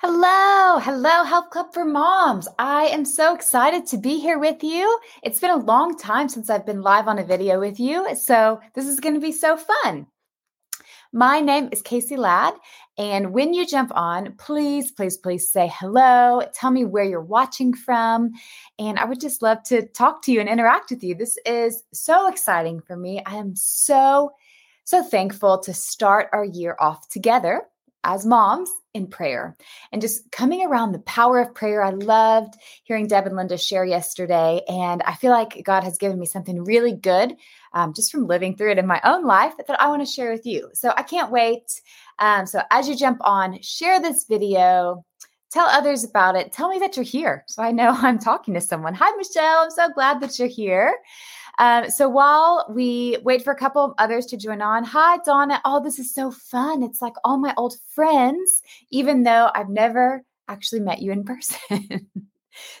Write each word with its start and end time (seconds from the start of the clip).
Hello, 0.00 0.78
hello, 0.78 1.24
Help 1.24 1.48
Club 1.48 1.72
for 1.72 1.82
Moms. 1.82 2.46
I 2.58 2.84
am 2.88 3.06
so 3.06 3.34
excited 3.34 3.86
to 3.86 3.96
be 3.96 4.20
here 4.20 4.38
with 4.38 4.62
you. 4.62 5.00
It's 5.22 5.40
been 5.40 5.50
a 5.50 5.56
long 5.56 5.96
time 5.96 6.28
since 6.28 6.50
I've 6.50 6.66
been 6.66 6.82
live 6.82 7.08
on 7.08 7.18
a 7.18 7.24
video 7.24 7.58
with 7.58 7.80
you, 7.80 8.14
so 8.14 8.60
this 8.74 8.86
is 8.86 9.00
going 9.00 9.14
to 9.14 9.22
be 9.22 9.32
so 9.32 9.56
fun. 9.56 10.06
My 11.14 11.40
name 11.40 11.70
is 11.72 11.80
Casey 11.80 12.18
Ladd, 12.18 12.52
and 12.98 13.32
when 13.32 13.54
you 13.54 13.66
jump 13.66 13.90
on, 13.94 14.34
please, 14.34 14.90
please, 14.90 15.16
please 15.16 15.50
say 15.50 15.72
hello. 15.72 16.42
Tell 16.52 16.70
me 16.70 16.84
where 16.84 17.04
you're 17.04 17.22
watching 17.22 17.72
from, 17.72 18.32
and 18.78 18.98
I 18.98 19.06
would 19.06 19.18
just 19.18 19.40
love 19.40 19.62
to 19.68 19.86
talk 19.88 20.20
to 20.24 20.32
you 20.32 20.40
and 20.40 20.48
interact 20.48 20.90
with 20.90 21.02
you. 21.02 21.14
This 21.14 21.38
is 21.46 21.84
so 21.94 22.28
exciting 22.28 22.82
for 22.82 22.98
me. 22.98 23.22
I 23.24 23.36
am 23.36 23.56
so, 23.56 24.32
so 24.84 25.02
thankful 25.02 25.58
to 25.60 25.72
start 25.72 26.28
our 26.34 26.44
year 26.44 26.76
off 26.78 27.08
together 27.08 27.62
as 28.04 28.26
moms 28.26 28.70
in 28.96 29.06
prayer 29.06 29.56
and 29.92 30.02
just 30.02 30.30
coming 30.32 30.66
around 30.66 30.92
the 30.92 30.98
power 31.00 31.38
of 31.38 31.54
prayer. 31.54 31.82
I 31.82 31.90
loved 31.90 32.54
hearing 32.82 33.06
Deb 33.06 33.26
and 33.26 33.36
Linda 33.36 33.56
share 33.58 33.84
yesterday, 33.84 34.62
and 34.68 35.02
I 35.02 35.14
feel 35.14 35.30
like 35.30 35.62
God 35.64 35.84
has 35.84 35.98
given 35.98 36.18
me 36.18 36.26
something 36.26 36.64
really 36.64 36.92
good 36.92 37.36
um, 37.72 37.92
just 37.92 38.10
from 38.10 38.26
living 38.26 38.56
through 38.56 38.72
it 38.72 38.78
in 38.78 38.86
my 38.86 39.00
own 39.04 39.24
life 39.24 39.52
that 39.58 39.80
I 39.80 39.88
want 39.88 40.04
to 40.04 40.10
share 40.10 40.32
with 40.32 40.46
you. 40.46 40.70
So 40.72 40.92
I 40.96 41.02
can't 41.02 41.30
wait. 41.30 41.80
Um, 42.18 42.46
so 42.46 42.62
as 42.70 42.88
you 42.88 42.96
jump 42.96 43.18
on, 43.20 43.60
share 43.60 44.00
this 44.00 44.24
video. 44.24 45.04
Tell 45.52 45.66
others 45.66 46.02
about 46.02 46.36
it. 46.36 46.52
Tell 46.52 46.68
me 46.68 46.78
that 46.80 46.96
you're 46.96 47.04
here 47.04 47.44
so 47.46 47.62
I 47.62 47.70
know 47.70 47.90
I'm 47.96 48.18
talking 48.18 48.54
to 48.54 48.60
someone. 48.60 48.94
Hi, 48.94 49.10
Michelle. 49.16 49.62
I'm 49.62 49.70
so 49.70 49.90
glad 49.90 50.20
that 50.20 50.38
you're 50.38 50.48
here. 50.48 50.96
Um, 51.58 51.90
so 51.90 52.08
while 52.08 52.66
we 52.68 53.18
wait 53.22 53.42
for 53.42 53.52
a 53.52 53.56
couple 53.56 53.94
others 53.98 54.26
to 54.26 54.36
join 54.36 54.60
on, 54.60 54.84
hi, 54.84 55.18
Donna. 55.24 55.60
Oh, 55.64 55.82
this 55.82 55.98
is 55.98 56.12
so 56.12 56.30
fun. 56.30 56.82
It's 56.82 57.00
like 57.00 57.14
all 57.24 57.38
my 57.38 57.54
old 57.56 57.76
friends, 57.94 58.62
even 58.90 59.22
though 59.22 59.50
I've 59.54 59.70
never 59.70 60.22
actually 60.48 60.80
met 60.80 61.00
you 61.00 61.12
in 61.12 61.24
person. 61.24 62.08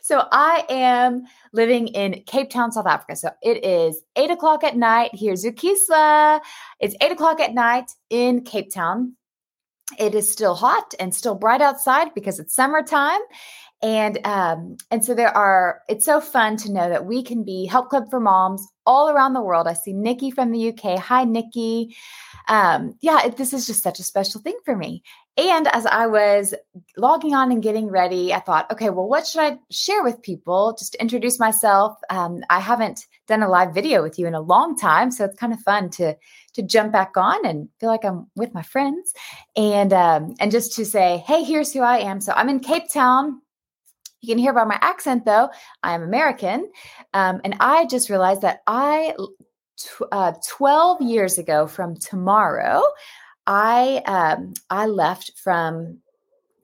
so 0.02 0.26
I 0.30 0.64
am 0.68 1.24
living 1.52 1.88
in 1.88 2.22
Cape 2.26 2.50
Town, 2.50 2.72
South 2.72 2.86
Africa. 2.86 3.16
So 3.16 3.30
it 3.42 3.64
is 3.64 4.02
eight 4.16 4.30
o'clock 4.30 4.62
at 4.62 4.76
night. 4.76 5.10
Here's 5.14 5.44
Ukiswa. 5.44 6.40
It's 6.80 6.94
eight 7.00 7.12
o'clock 7.12 7.40
at 7.40 7.54
night 7.54 7.90
in 8.10 8.42
Cape 8.42 8.72
Town. 8.72 9.16
It 9.98 10.14
is 10.16 10.30
still 10.30 10.54
hot 10.56 10.94
and 10.98 11.14
still 11.14 11.36
bright 11.36 11.62
outside 11.62 12.12
because 12.12 12.40
it's 12.40 12.54
summertime 12.54 13.20
and 13.82 14.18
um, 14.26 14.76
and 14.90 15.04
so 15.04 15.14
there 15.14 15.36
are 15.36 15.82
it's 15.88 16.06
so 16.06 16.20
fun 16.20 16.56
to 16.58 16.72
know 16.72 16.88
that 16.88 17.04
we 17.04 17.22
can 17.22 17.44
be 17.44 17.66
help 17.66 17.90
club 17.90 18.04
for 18.08 18.20
moms 18.20 18.66
all 18.86 19.10
around 19.10 19.34
the 19.34 19.42
world. 19.42 19.66
I 19.66 19.74
see 19.74 19.92
nikki 19.92 20.30
from 20.30 20.50
the 20.50 20.68
uk 20.70 20.98
hi 20.98 21.24
nikki. 21.24 21.94
Um, 22.48 22.94
yeah 23.02 23.26
it, 23.26 23.36
this 23.36 23.52
is 23.52 23.66
just 23.66 23.82
such 23.82 23.98
a 23.98 24.04
special 24.04 24.40
thing 24.40 24.56
for 24.64 24.76
me. 24.76 25.02
And 25.36 25.68
as 25.68 25.84
i 25.84 26.06
was 26.06 26.54
logging 26.96 27.34
on 27.34 27.52
and 27.52 27.62
getting 27.62 27.88
ready 27.88 28.32
i 28.32 28.40
thought 28.40 28.70
okay 28.72 28.88
well 28.88 29.08
what 29.08 29.26
should 29.26 29.42
i 29.42 29.58
share 29.70 30.02
with 30.02 30.22
people? 30.22 30.74
Just 30.78 30.92
to 30.92 31.00
introduce 31.02 31.38
myself. 31.38 31.98
Um, 32.08 32.40
i 32.48 32.60
haven't 32.60 33.04
done 33.26 33.42
a 33.42 33.48
live 33.48 33.74
video 33.74 34.02
with 34.02 34.18
you 34.18 34.26
in 34.26 34.34
a 34.34 34.40
long 34.40 34.78
time 34.78 35.10
so 35.10 35.24
it's 35.26 35.38
kind 35.38 35.52
of 35.52 35.60
fun 35.60 35.90
to 35.90 36.16
to 36.54 36.62
jump 36.62 36.92
back 36.92 37.12
on 37.16 37.44
and 37.44 37.68
feel 37.78 37.90
like 37.90 38.06
i'm 38.06 38.26
with 38.36 38.54
my 38.54 38.62
friends. 38.62 39.12
And 39.54 39.92
um, 39.92 40.34
and 40.40 40.50
just 40.50 40.72
to 40.76 40.86
say 40.86 41.22
hey 41.26 41.44
here's 41.44 41.74
who 41.74 41.80
i 41.80 41.98
am. 41.98 42.22
So 42.22 42.32
i'm 42.32 42.48
in 42.48 42.60
cape 42.60 42.90
town 42.90 43.42
you 44.20 44.28
can 44.28 44.38
hear 44.38 44.52
by 44.52 44.64
my 44.64 44.78
accent, 44.80 45.24
though, 45.24 45.50
I'm 45.82 46.02
American. 46.02 46.70
Um, 47.14 47.40
and 47.44 47.56
I 47.60 47.86
just 47.86 48.10
realized 48.10 48.42
that 48.42 48.60
I, 48.66 49.14
uh, 50.10 50.32
12 50.48 51.02
years 51.02 51.38
ago 51.38 51.66
from 51.66 51.96
tomorrow, 51.96 52.82
I, 53.46 54.02
um, 54.06 54.54
I 54.70 54.86
left 54.86 55.32
from 55.38 55.98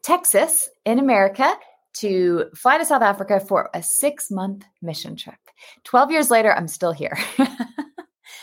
Texas 0.03 0.69
in 0.85 0.99
America 0.99 1.55
to 1.95 2.47
fly 2.55 2.79
to 2.79 2.85
South 2.85 3.03
Africa 3.03 3.39
for 3.39 3.71
a 3.75 3.83
six 3.83 4.31
month 4.31 4.65
mission 4.81 5.15
trip. 5.15 5.37
12 5.85 6.11
years 6.11 6.31
later, 6.31 6.53
I'm 6.53 6.69
still 6.69 6.93
here. 6.93 7.17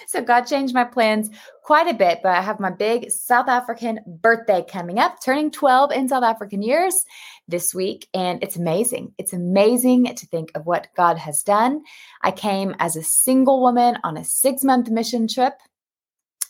so 0.09 0.23
God 0.23 0.45
changed 0.47 0.73
my 0.73 0.85
plans 0.85 1.29
quite 1.61 1.87
a 1.87 1.93
bit, 1.93 2.21
but 2.23 2.31
I 2.31 2.41
have 2.41 2.59
my 2.59 2.71
big 2.71 3.11
South 3.11 3.47
African 3.47 3.99
birthday 4.07 4.65
coming 4.67 4.97
up, 4.97 5.23
turning 5.23 5.51
12 5.51 5.91
in 5.91 6.09
South 6.09 6.23
African 6.23 6.63
years 6.63 7.05
this 7.47 7.75
week. 7.75 8.07
And 8.11 8.41
it's 8.41 8.55
amazing. 8.55 9.13
It's 9.19 9.33
amazing 9.33 10.05
to 10.15 10.25
think 10.25 10.49
of 10.55 10.65
what 10.65 10.87
God 10.97 11.19
has 11.19 11.43
done. 11.43 11.83
I 12.23 12.31
came 12.31 12.75
as 12.79 12.95
a 12.95 13.03
single 13.03 13.61
woman 13.61 13.99
on 14.03 14.17
a 14.17 14.25
six 14.25 14.63
month 14.63 14.89
mission 14.89 15.27
trip. 15.27 15.53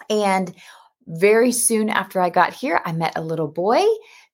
And 0.10 0.56
very 1.06 1.52
soon 1.52 1.90
after 1.90 2.22
I 2.22 2.30
got 2.30 2.54
here, 2.54 2.80
I 2.86 2.94
met 2.94 3.18
a 3.18 3.22
little 3.22 3.50
boy 3.50 3.84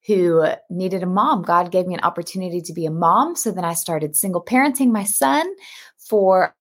who 0.06 0.46
needed 0.70 1.02
a 1.02 1.06
mom. 1.06 1.42
God 1.42 1.72
gave 1.72 1.88
me 1.88 1.94
an 1.94 2.04
opportunity 2.04 2.60
to 2.60 2.72
be 2.72 2.86
a 2.86 2.92
mom. 2.92 3.34
So 3.34 3.50
then 3.50 3.64
I 3.64 3.74
started 3.74 4.14
single 4.14 4.44
parenting 4.44 4.92
my 4.92 5.02
son 5.02 5.52
for 5.98 6.54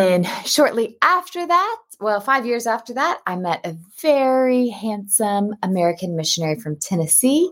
And 0.00 0.26
shortly 0.46 0.96
after 1.02 1.46
that, 1.46 1.76
well, 2.00 2.22
five 2.22 2.46
years 2.46 2.66
after 2.66 2.94
that, 2.94 3.20
I 3.26 3.36
met 3.36 3.60
a 3.66 3.76
very 4.00 4.68
handsome 4.68 5.54
American 5.62 6.16
missionary 6.16 6.58
from 6.58 6.76
Tennessee. 6.76 7.50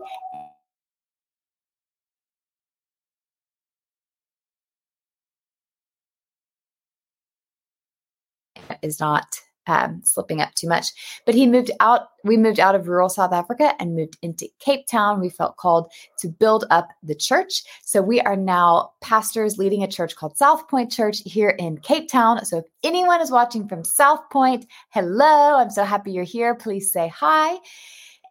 Is 8.81 8.99
not 8.99 9.41
um, 9.67 10.01
slipping 10.03 10.41
up 10.41 10.53
too 10.55 10.67
much. 10.67 10.91
But 11.25 11.35
he 11.35 11.45
moved 11.45 11.71
out. 11.79 12.09
We 12.23 12.37
moved 12.37 12.59
out 12.59 12.75
of 12.75 12.87
rural 12.87 13.09
South 13.09 13.31
Africa 13.31 13.73
and 13.79 13.95
moved 13.95 14.17
into 14.21 14.49
Cape 14.59 14.87
Town. 14.87 15.21
We 15.21 15.29
felt 15.29 15.57
called 15.57 15.91
to 16.19 16.27
build 16.27 16.65
up 16.69 16.89
the 17.03 17.15
church. 17.15 17.63
So 17.83 18.01
we 18.01 18.19
are 18.21 18.35
now 18.35 18.91
pastors 19.01 19.57
leading 19.57 19.83
a 19.83 19.87
church 19.87 20.15
called 20.15 20.37
South 20.37 20.67
Point 20.67 20.91
Church 20.91 21.21
here 21.25 21.49
in 21.49 21.77
Cape 21.77 22.09
Town. 22.09 22.43
So 22.45 22.59
if 22.59 22.65
anyone 22.83 23.21
is 23.21 23.31
watching 23.31 23.67
from 23.67 23.83
South 23.83 24.29
Point, 24.31 24.65
hello. 24.89 25.57
I'm 25.57 25.69
so 25.69 25.83
happy 25.83 26.11
you're 26.11 26.23
here. 26.23 26.55
Please 26.55 26.91
say 26.91 27.07
hi. 27.07 27.57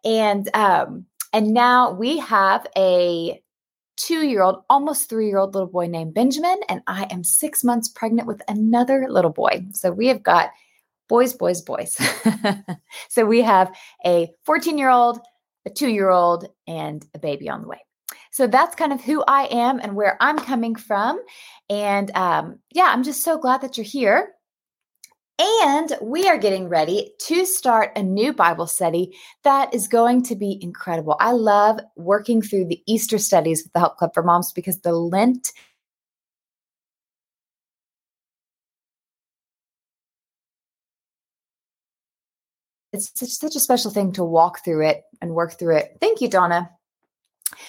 And 0.03 0.49
um, 0.55 1.05
and 1.33 1.53
now 1.53 1.91
we 1.91 2.17
have 2.17 2.65
a 2.75 3.41
two 3.99 4.25
year 4.25 4.41
old, 4.41 4.63
almost 4.69 5.09
three 5.09 5.27
year 5.27 5.37
old 5.37 5.53
little 5.53 5.69
boy 5.69 5.87
named 5.87 6.13
Benjamin, 6.13 6.59
and 6.69 6.81
I 6.87 7.03
am 7.11 7.23
six 7.23 7.63
months 7.63 7.89
pregnant 7.89 8.27
with 8.27 8.41
another 8.47 9.07
little 9.09 9.31
boy. 9.31 9.65
So 9.73 9.91
we 9.91 10.07
have 10.07 10.23
got 10.23 10.51
boys, 11.09 11.33
boys, 11.33 11.61
boys. 11.61 11.97
so 13.09 13.25
we 13.25 13.41
have 13.41 13.75
a 14.05 14.29
14 14.45 14.77
year 14.77 14.89
old, 14.89 15.19
a 15.65 15.69
two 15.69 15.89
year 15.89 16.09
old, 16.09 16.47
and 16.67 17.05
a 17.13 17.19
baby 17.19 17.49
on 17.49 17.63
the 17.63 17.67
way. 17.67 17.79
So 18.31 18.47
that's 18.47 18.75
kind 18.75 18.93
of 18.93 19.01
who 19.01 19.23
I 19.27 19.45
am 19.51 19.79
and 19.79 19.95
where 19.95 20.15
I'm 20.21 20.37
coming 20.37 20.75
from. 20.75 21.19
And 21.69 22.11
um, 22.15 22.59
yeah, 22.71 22.85
I'm 22.85 23.03
just 23.03 23.23
so 23.23 23.37
glad 23.37 23.61
that 23.61 23.75
you're 23.75 23.83
here. 23.83 24.33
And 25.41 25.93
we 26.01 26.27
are 26.27 26.37
getting 26.37 26.67
ready 26.67 27.13
to 27.27 27.45
start 27.45 27.91
a 27.95 28.03
new 28.03 28.33
Bible 28.33 28.67
study 28.67 29.17
that 29.43 29.73
is 29.73 29.87
going 29.87 30.23
to 30.23 30.35
be 30.35 30.59
incredible. 30.61 31.15
I 31.19 31.31
love 31.31 31.79
working 31.95 32.41
through 32.41 32.65
the 32.65 32.83
Easter 32.87 33.17
studies 33.17 33.63
with 33.63 33.71
the 33.71 33.79
Help 33.79 33.97
Club 33.97 34.11
for 34.13 34.21
Moms 34.21 34.51
because 34.51 34.81
the 34.81 34.91
Lent 34.91 35.53
it's 42.93 43.11
such, 43.13 43.29
such 43.29 43.55
a 43.55 43.59
special 43.59 43.91
thing 43.91 44.11
to 44.13 44.23
walk 44.23 44.63
through 44.63 44.85
it 44.87 45.03
and 45.21 45.31
work 45.31 45.57
through 45.57 45.77
it. 45.77 45.97
Thank 45.99 46.21
you, 46.21 46.27
Donna. 46.27 46.69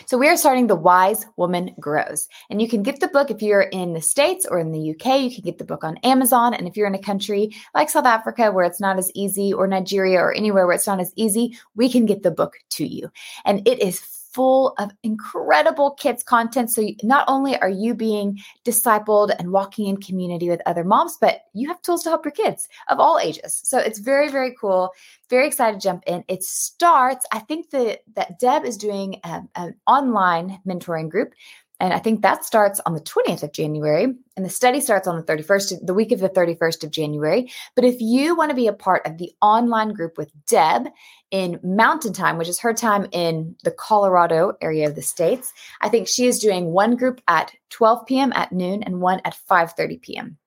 So 0.07 0.19
we 0.19 0.29
are 0.29 0.37
starting 0.37 0.67
The 0.67 0.77
Wise 0.77 1.27
Woman 1.37 1.75
Grows. 1.81 2.29
And 2.51 2.61
you 2.61 2.69
can 2.69 2.83
get 2.83 3.01
the 3.01 3.09
book 3.09 3.31
if 3.31 3.43
you're 3.43 3.63
in 3.63 3.95
the 3.95 4.03
States 4.03 4.47
or 4.49 4.59
in 4.59 4.73
the 4.73 4.91
UK, 4.91 5.21
you 5.21 5.35
can 5.35 5.43
get 5.43 5.59
the 5.59 5.65
book 5.65 5.85
on 5.85 5.97
Amazon. 5.99 6.55
And 6.55 6.69
if 6.69 6.77
you're 6.77 6.87
in 6.87 6.95
a 6.95 7.03
country 7.03 7.55
like 7.75 7.91
South 7.91 8.05
Africa 8.05 8.51
where 8.53 8.65
it's 8.65 8.81
not 8.81 8.99
as 8.99 9.11
easy, 9.15 9.53
or 9.53 9.67
Nigeria 9.67 10.19
or 10.19 10.35
anywhere 10.35 10.67
where 10.67 10.75
it's 10.75 10.87
not 10.87 11.01
as 11.01 11.13
easy, 11.17 11.59
we 11.75 11.91
can 11.91 12.07
get 12.07 12.23
the 12.23 12.31
book 12.31 12.57
to 12.71 12.87
you. 12.87 13.11
And 13.45 13.67
it 13.67 13.81
is 13.81 14.20
full 14.33 14.75
of 14.79 14.93
incredible 15.03 15.93
kids 15.93 16.23
content. 16.23 16.71
So 16.71 16.89
not 17.03 17.25
only 17.29 17.57
are 17.61 17.69
you 17.69 17.95
being 17.95 18.39
discipled 18.65 19.35
and 19.39 19.51
walking 19.53 19.87
in 19.87 19.97
community 19.97 20.49
with 20.49 20.63
other 20.67 20.85
moms, 20.85 21.19
but 21.21 21.43
you 21.53 21.69
have 21.69 21.83
tools 21.83 22.03
to 22.05 22.11
help 22.11 22.25
your 22.25 22.33
kids 22.33 22.69
of 22.89 23.01
all 23.01 23.19
ages. 23.19 23.61
So 23.65 23.79
it's 23.79 23.99
very, 23.99 24.29
very 24.29 24.55
cool. 24.61 24.91
Very 25.29 25.47
excited 25.47 25.81
to 25.81 25.85
jump 25.85 26.05
in. 26.07 26.25
It 26.29 26.45
starts, 26.45 27.27
I 27.33 27.41
think 27.41 27.71
that, 27.71 28.01
that 28.15 28.39
Deb 28.39 28.65
is 28.65 28.77
doing 28.77 29.21
a, 29.25 29.43
an 29.57 29.75
online 29.87 30.61
mentoring 30.67 31.09
group 31.09 31.33
and 31.81 31.95
I 31.95 31.99
think 31.99 32.21
that 32.21 32.45
starts 32.45 32.79
on 32.85 32.93
the 32.93 33.01
20th 33.01 33.43
of 33.43 33.53
January, 33.53 34.05
and 34.37 34.45
the 34.45 34.51
study 34.51 34.81
starts 34.81 35.09
on 35.09 35.17
the 35.17 35.23
31st, 35.23 35.87
the 35.87 35.95
week 35.95 36.13
of 36.13 36.21
the 36.21 36.29
31st 36.29 36.85
of 36.85 36.91
January. 36.91 37.51
But 37.75 37.85
if 37.85 38.01
you 38.01 38.37
want 38.37 38.51
to 38.51 38.57
be 38.57 38.67
a 38.67 38.73
part 38.73 39.07
of 39.07 39.17
the 39.17 39.33
online 39.41 39.95
group 39.95 40.19
with 40.19 40.31
Deb 40.47 40.89
in 41.31 41.59
Mountain 41.63 42.13
Time, 42.13 42.37
which 42.37 42.49
is 42.49 42.61
her 42.61 42.75
time 42.75 43.07
in 43.13 43.57
the 43.65 43.71
Colorado 43.71 44.53
area 44.61 44.87
of 44.87 44.95
the 44.95 45.03
States, 45.03 45.53
I 45.81 45.89
think 45.89 46.07
she 46.07 46.27
is 46.27 46.39
doing 46.39 46.67
one 46.67 46.97
group 46.97 47.23
at 47.27 47.53
12 47.71 48.07
p.m. 48.07 48.33
at 48.35 48.53
noon 48.53 48.83
and 48.83 49.01
one 49.01 49.23
at 49.25 49.37
5:30 49.51 50.03
p.m. 50.03 50.39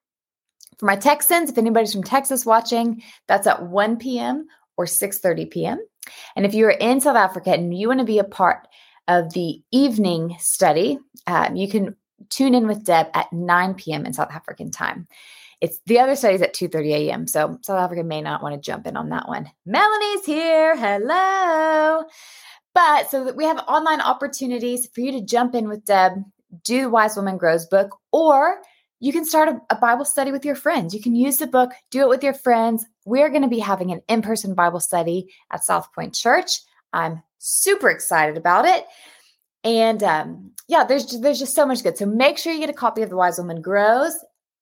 For 0.77 0.85
my 0.85 0.95
Texans, 0.95 1.49
if 1.49 1.57
anybody's 1.57 1.93
from 1.93 2.03
Texas 2.03 2.45
watching, 2.45 3.01
that's 3.27 3.47
at 3.47 3.63
1 3.63 3.97
p.m. 3.97 4.45
or 4.77 4.85
6:30 4.85 5.49
p.m. 5.49 5.79
And 6.35 6.45
if 6.45 6.53
you're 6.53 6.69
in 6.69 7.01
South 7.01 7.15
Africa 7.15 7.51
and 7.51 7.75
you 7.75 7.87
want 7.87 8.01
to 8.01 8.05
be 8.05 8.19
a 8.19 8.23
part 8.23 8.67
of 9.07 9.33
the 9.33 9.61
evening 9.71 10.35
study, 10.39 10.99
um, 11.27 11.55
you 11.55 11.67
can 11.67 11.95
tune 12.29 12.55
in 12.55 12.67
with 12.67 12.85
Deb 12.85 13.07
at 13.13 13.31
9 13.31 13.73
p.m. 13.75 14.05
in 14.05 14.13
South 14.13 14.31
African 14.31 14.71
time. 14.71 15.07
It's 15.61 15.79
the 15.85 15.99
other 15.99 16.15
study 16.15 16.35
is 16.35 16.41
at 16.41 16.53
2:30 16.53 16.89
a.m. 16.91 17.27
So 17.27 17.57
South 17.61 17.79
Africa 17.79 18.03
may 18.03 18.21
not 18.21 18.43
want 18.43 18.55
to 18.55 18.61
jump 18.61 18.85
in 18.85 18.97
on 18.97 19.09
that 19.09 19.29
one. 19.29 19.49
Melanie's 19.65 20.25
here. 20.25 20.75
Hello. 20.75 22.03
But 22.73 23.09
so 23.09 23.23
that 23.23 23.35
we 23.35 23.45
have 23.45 23.59
online 23.59 24.01
opportunities 24.01 24.89
for 24.93 25.01
you 25.01 25.11
to 25.13 25.21
jump 25.21 25.55
in 25.55 25.69
with 25.69 25.85
Deb, 25.85 26.13
do 26.63 26.81
the 26.81 26.89
Wise 26.89 27.15
Woman 27.15 27.37
Grows 27.37 27.65
book, 27.65 27.95
or 28.11 28.61
you 28.99 29.13
can 29.13 29.25
start 29.25 29.49
a, 29.49 29.61
a, 29.69 29.75
Bible 29.75 30.05
study 30.05 30.31
with 30.31 30.45
your 30.45 30.55
friends. 30.55 30.93
You 30.93 31.01
can 31.01 31.15
use 31.15 31.37
the 31.37 31.47
book, 31.47 31.71
do 31.91 32.01
it 32.01 32.09
with 32.09 32.23
your 32.23 32.33
friends. 32.33 32.85
We're 33.05 33.29
going 33.29 33.41
to 33.41 33.49
be 33.49 33.59
having 33.59 33.91
an 33.91 34.01
in 34.07 34.21
person 34.21 34.55
Bible 34.55 34.79
study 34.79 35.27
at 35.51 35.63
South 35.63 35.93
Point 35.93 36.13
Church. 36.13 36.59
I'm 36.93 37.21
super 37.39 37.89
excited 37.89 38.37
about 38.37 38.65
it. 38.65 38.85
And 39.63 40.03
um, 40.03 40.51
yeah, 40.67 40.83
there's 40.83 41.19
there's 41.19 41.39
just 41.39 41.55
so 41.55 41.65
much 41.65 41.83
good. 41.83 41.97
So 41.97 42.05
make 42.05 42.37
sure 42.37 42.53
you 42.53 42.59
get 42.59 42.69
a 42.69 42.73
copy 42.73 43.01
of 43.01 43.09
The 43.09 43.15
Wise 43.15 43.37
Woman 43.37 43.61
Grows. 43.61 44.15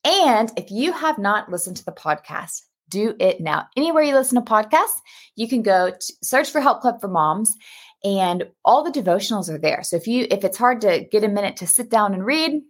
And 0.04 0.52
if 0.58 0.72
you 0.72 0.92
have 0.94 1.18
not 1.18 1.50
listened 1.50 1.78
to 1.78 1.86
the 1.86 1.92
podcast, 1.92 2.62
do 2.90 3.16
it 3.20 3.40
now. 3.40 3.68
Anywhere 3.78 4.04
you 4.04 4.16
listen 4.16 4.44
to 4.44 4.52
podcasts, 4.52 5.00
you 5.36 5.48
can 5.48 5.62
go 5.62 5.94
search 6.24 6.50
for 6.50 6.62
Help 6.62 6.82
Club 6.82 7.00
for 7.00 7.08
Moms 7.08 7.56
and 8.04 8.46
all 8.66 8.84
the 8.84 8.92
devotionals 8.92 9.50
are 9.50 9.58
there. 9.58 9.84
So 9.84 9.96
if 9.96 10.08
you 10.08 10.28
if 10.30 10.44
it's 10.44 10.58
hard 10.58 10.82
to 10.82 11.06
get 11.12 11.24
a 11.24 11.30
minute 11.30 11.58
to 11.58 11.68
sit 11.68 11.90
down 11.90 12.14
and 12.14 12.26
read, 12.26 12.62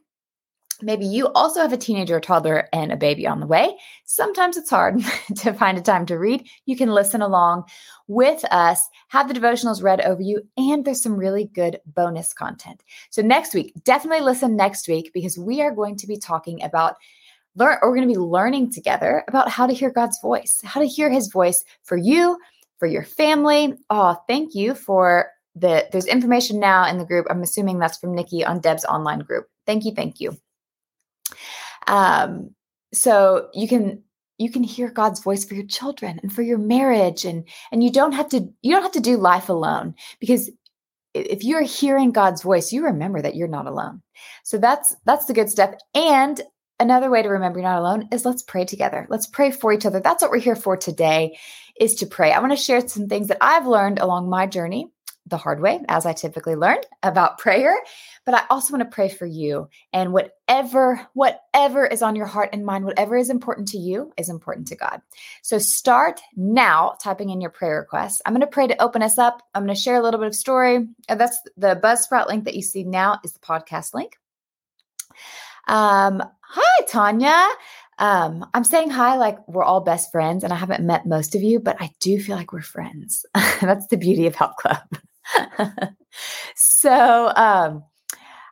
Maybe 0.82 1.06
you 1.06 1.28
also 1.30 1.62
have 1.62 1.74
a 1.74 1.78
teenager, 1.78 2.18
a 2.18 2.22
toddler, 2.22 2.68
and 2.74 2.92
a 2.92 2.98
baby 2.98 3.28
on 3.28 3.40
the 3.40 3.48
way. 3.48 3.78
Sometimes 4.06 4.58
it's 4.58 4.70
hard 4.70 5.02
to 5.38 5.54
find 5.54 5.78
a 5.78 5.82
time 5.82 6.06
to 6.08 6.18
read. 6.18 6.48
You 6.66 6.76
can 6.76 6.90
listen 6.90 7.22
along 7.22 7.66
with 8.08 8.44
us, 8.52 8.88
have 9.10 9.28
the 9.28 9.34
devotionals 9.34 9.84
read 9.84 10.02
over 10.02 10.22
you, 10.22 10.42
and 10.58 10.84
there's 10.84 11.02
some 11.02 11.16
really 11.16 11.46
good 11.46 11.80
bonus 11.86 12.34
content. 12.34 12.84
So, 13.10 13.22
next 13.22 13.54
week, 13.54 13.74
definitely 13.84 14.26
listen 14.26 14.56
next 14.56 14.88
week 14.88 15.12
because 15.14 15.38
we 15.38 15.62
are 15.62 15.74
going 15.74 15.98
to 15.98 16.08
be 16.08 16.18
talking 16.18 16.64
about. 16.64 16.96
Learn, 17.58 17.80
we're 17.82 17.94
going 17.94 18.08
to 18.08 18.14
be 18.14 18.18
learning 18.18 18.72
together 18.72 19.26
about 19.28 19.50
how 19.50 19.68
to 19.68 19.74
hear 19.74 19.92
God's 19.92 20.18
voice, 20.22 20.62
how 20.64 20.80
to 20.80 20.88
hear 20.88 21.10
his 21.10 21.30
voice 21.30 21.66
for 21.84 21.98
you, 21.98 22.38
for 22.80 22.88
your 22.88 23.04
family. 23.04 23.74
Oh, 23.90 24.16
thank 24.26 24.56
you 24.56 24.74
for 24.74 25.28
the 25.56 25.86
there's 25.92 26.06
information 26.06 26.60
now 26.60 26.88
in 26.88 26.98
the 26.98 27.06
group. 27.06 27.28
I'm 27.30 27.44
assuming 27.44 27.78
that's 27.78 27.98
from 27.98 28.16
Nikki 28.16 28.46
on 28.46 28.62
Deb's 28.62 28.86
online 28.86 29.20
group. 29.20 29.48
Thank 29.66 29.86
you, 29.86 29.94
thank 29.94 30.20
you. 30.20 30.38
Um, 31.88 32.52
so 32.94 33.50
you 33.54 33.68
can 33.68 34.04
you 34.38 34.50
can 34.50 34.64
hear 34.64 34.90
God's 34.90 35.22
voice 35.22 35.46
for 35.46 35.54
your 35.54 35.66
children 35.66 36.20
and 36.24 36.34
for 36.34 36.42
your 36.42 36.58
marriage 36.58 37.26
and 37.26 37.48
and 37.72 37.84
you 37.84 37.92
don't 37.92 38.14
have 38.14 38.30
to 38.30 38.50
you 38.62 38.72
don't 38.72 38.84
have 38.84 38.92
to 38.94 39.00
do 39.00 39.18
life 39.18 39.50
alone 39.50 39.94
because 40.20 40.50
if 41.14 41.44
you're 41.44 41.62
hearing 41.62 42.12
God's 42.12 42.42
voice, 42.42 42.72
you 42.72 42.86
remember 42.86 43.22
that 43.22 43.36
you're 43.36 43.48
not 43.48 43.68
alone. 43.68 44.02
So 44.44 44.58
that's 44.58 44.96
that's 45.06 45.26
the 45.26 45.34
good 45.34 45.50
stuff. 45.50 45.76
And 45.94 46.42
another 46.80 47.10
way 47.10 47.22
to 47.22 47.30
remember 47.30 47.60
you're 47.60 47.70
not 47.70 47.80
alone 47.80 48.08
is 48.12 48.26
let's 48.26 48.44
pray 48.44 48.66
together. 48.66 49.08
Let's 49.10 49.28
pray 49.28 49.52
for 49.52 49.74
each 49.74 49.86
other. 49.86 50.00
That's 50.00 50.22
what 50.22 50.32
we're 50.32 50.40
here 50.40 50.56
for 50.56 50.78
today 50.78 51.38
is 51.80 51.96
to 51.96 52.06
pray. 52.06 52.32
I 52.32 52.40
want 52.40 52.52
to 52.52 52.58
share 52.58 52.88
some 52.88 53.08
things 53.08 53.28
that 53.28 53.38
I've 53.42 53.68
learned 53.68 54.00
along 54.00 54.30
my 54.30 54.48
journey 54.48 54.90
the 55.32 55.38
hard 55.38 55.60
way, 55.60 55.80
as 55.90 56.06
I 56.06 56.14
typically 56.14 56.56
learn 56.56 56.78
about 57.02 57.40
prayer. 57.40 57.76
But 58.26 58.36
I 58.36 58.44
also 58.52 58.74
want 58.74 58.84
to 58.84 58.94
pray 58.94 59.10
for 59.10 59.26
you. 59.26 59.68
And 59.92 60.14
whatever, 60.14 61.08
whatever 61.14 61.88
is 61.88 62.04
on 62.04 62.16
your 62.16 62.28
heart 62.28 62.50
and 62.54 62.64
mind, 62.64 62.86
whatever 62.86 63.18
is 63.18 63.32
important 63.32 63.70
to 63.70 63.80
you 63.80 64.14
is 64.18 64.30
important 64.30 64.68
to 64.68 64.76
God. 64.76 65.02
So 65.42 65.58
start 65.58 66.22
now 66.36 66.94
typing 67.02 67.32
in 67.32 67.42
your 67.42 67.50
prayer 67.50 67.80
requests. 67.80 68.22
I'm 68.26 68.34
going 68.34 68.42
to 68.42 68.48
pray 68.48 68.68
to 68.68 68.82
open 68.82 69.02
us 69.02 69.18
up. 69.18 69.42
I'm 69.56 69.66
going 69.66 69.76
to 69.76 69.82
share 69.82 69.96
a 69.96 70.04
little 70.04 70.20
bit 70.20 70.28
of 70.28 70.36
story. 70.36 70.88
That's 71.08 71.42
the 71.58 71.76
Buzzsprout 71.76 72.28
link 72.28 72.46
that 72.46 72.56
you 72.56 72.62
see 72.62 72.84
now 72.84 73.20
is 73.24 73.34
the 73.34 73.40
podcast 73.40 73.96
link. 73.96 74.18
Um, 75.68 76.24
hi, 76.42 76.86
Tanya. 76.88 77.48
Um, 78.02 78.46
I'm 78.56 78.64
saying 78.64 78.90
hi 78.90 79.18
like 79.18 79.48
we're 79.48 79.64
all 79.64 79.82
best 79.82 80.12
friends, 80.12 80.44
and 80.44 80.52
I 80.52 80.56
haven't 80.56 80.84
met 80.84 81.06
most 81.06 81.36
of 81.36 81.44
you, 81.44 81.60
but 81.60 81.78
I 81.80 81.92
do 82.00 82.20
feel 82.20 82.36
like 82.36 82.52
we're 82.52 82.62
friends. 82.62 83.26
That's 83.62 83.88
the 83.88 83.98
beauty 83.98 84.26
of 84.26 84.36
Help 84.36 84.56
Club. 84.58 84.80
so 86.56 87.32
um, 87.36 87.84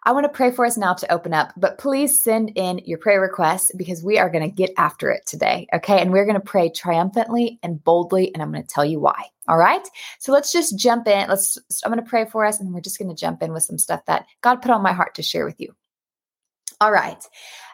I 0.03 0.11
want 0.11 0.23
to 0.23 0.29
pray 0.29 0.51
for 0.51 0.65
us 0.65 0.77
now 0.77 0.93
to 0.93 1.11
open 1.11 1.33
up, 1.33 1.51
but 1.57 1.77
please 1.77 2.19
send 2.19 2.51
in 2.55 2.79
your 2.85 2.97
prayer 2.97 3.19
requests 3.19 3.71
because 3.75 4.03
we 4.03 4.17
are 4.17 4.29
going 4.29 4.43
to 4.43 4.55
get 4.55 4.71
after 4.77 5.11
it 5.11 5.25
today. 5.25 5.67
Okay. 5.73 5.99
And 5.99 6.11
we're 6.11 6.25
going 6.25 6.35
to 6.35 6.41
pray 6.41 6.69
triumphantly 6.69 7.59
and 7.63 7.83
boldly, 7.83 8.33
and 8.33 8.41
I'm 8.41 8.51
going 8.51 8.63
to 8.63 8.69
tell 8.69 8.85
you 8.85 8.99
why. 8.99 9.25
All 9.47 9.57
right. 9.57 9.85
So 10.19 10.31
let's 10.31 10.51
just 10.51 10.77
jump 10.77 11.07
in. 11.07 11.27
Let's, 11.27 11.57
I'm 11.83 11.91
going 11.91 12.03
to 12.03 12.09
pray 12.09 12.25
for 12.25 12.45
us, 12.45 12.59
and 12.59 12.73
we're 12.73 12.81
just 12.81 12.97
going 12.97 13.09
to 13.09 13.15
jump 13.15 13.43
in 13.43 13.51
with 13.51 13.63
some 13.63 13.77
stuff 13.77 14.05
that 14.05 14.25
God 14.41 14.61
put 14.61 14.71
on 14.71 14.81
my 14.81 14.93
heart 14.93 15.15
to 15.15 15.23
share 15.23 15.45
with 15.45 15.59
you. 15.59 15.75
All 16.81 16.91
right. 16.91 17.21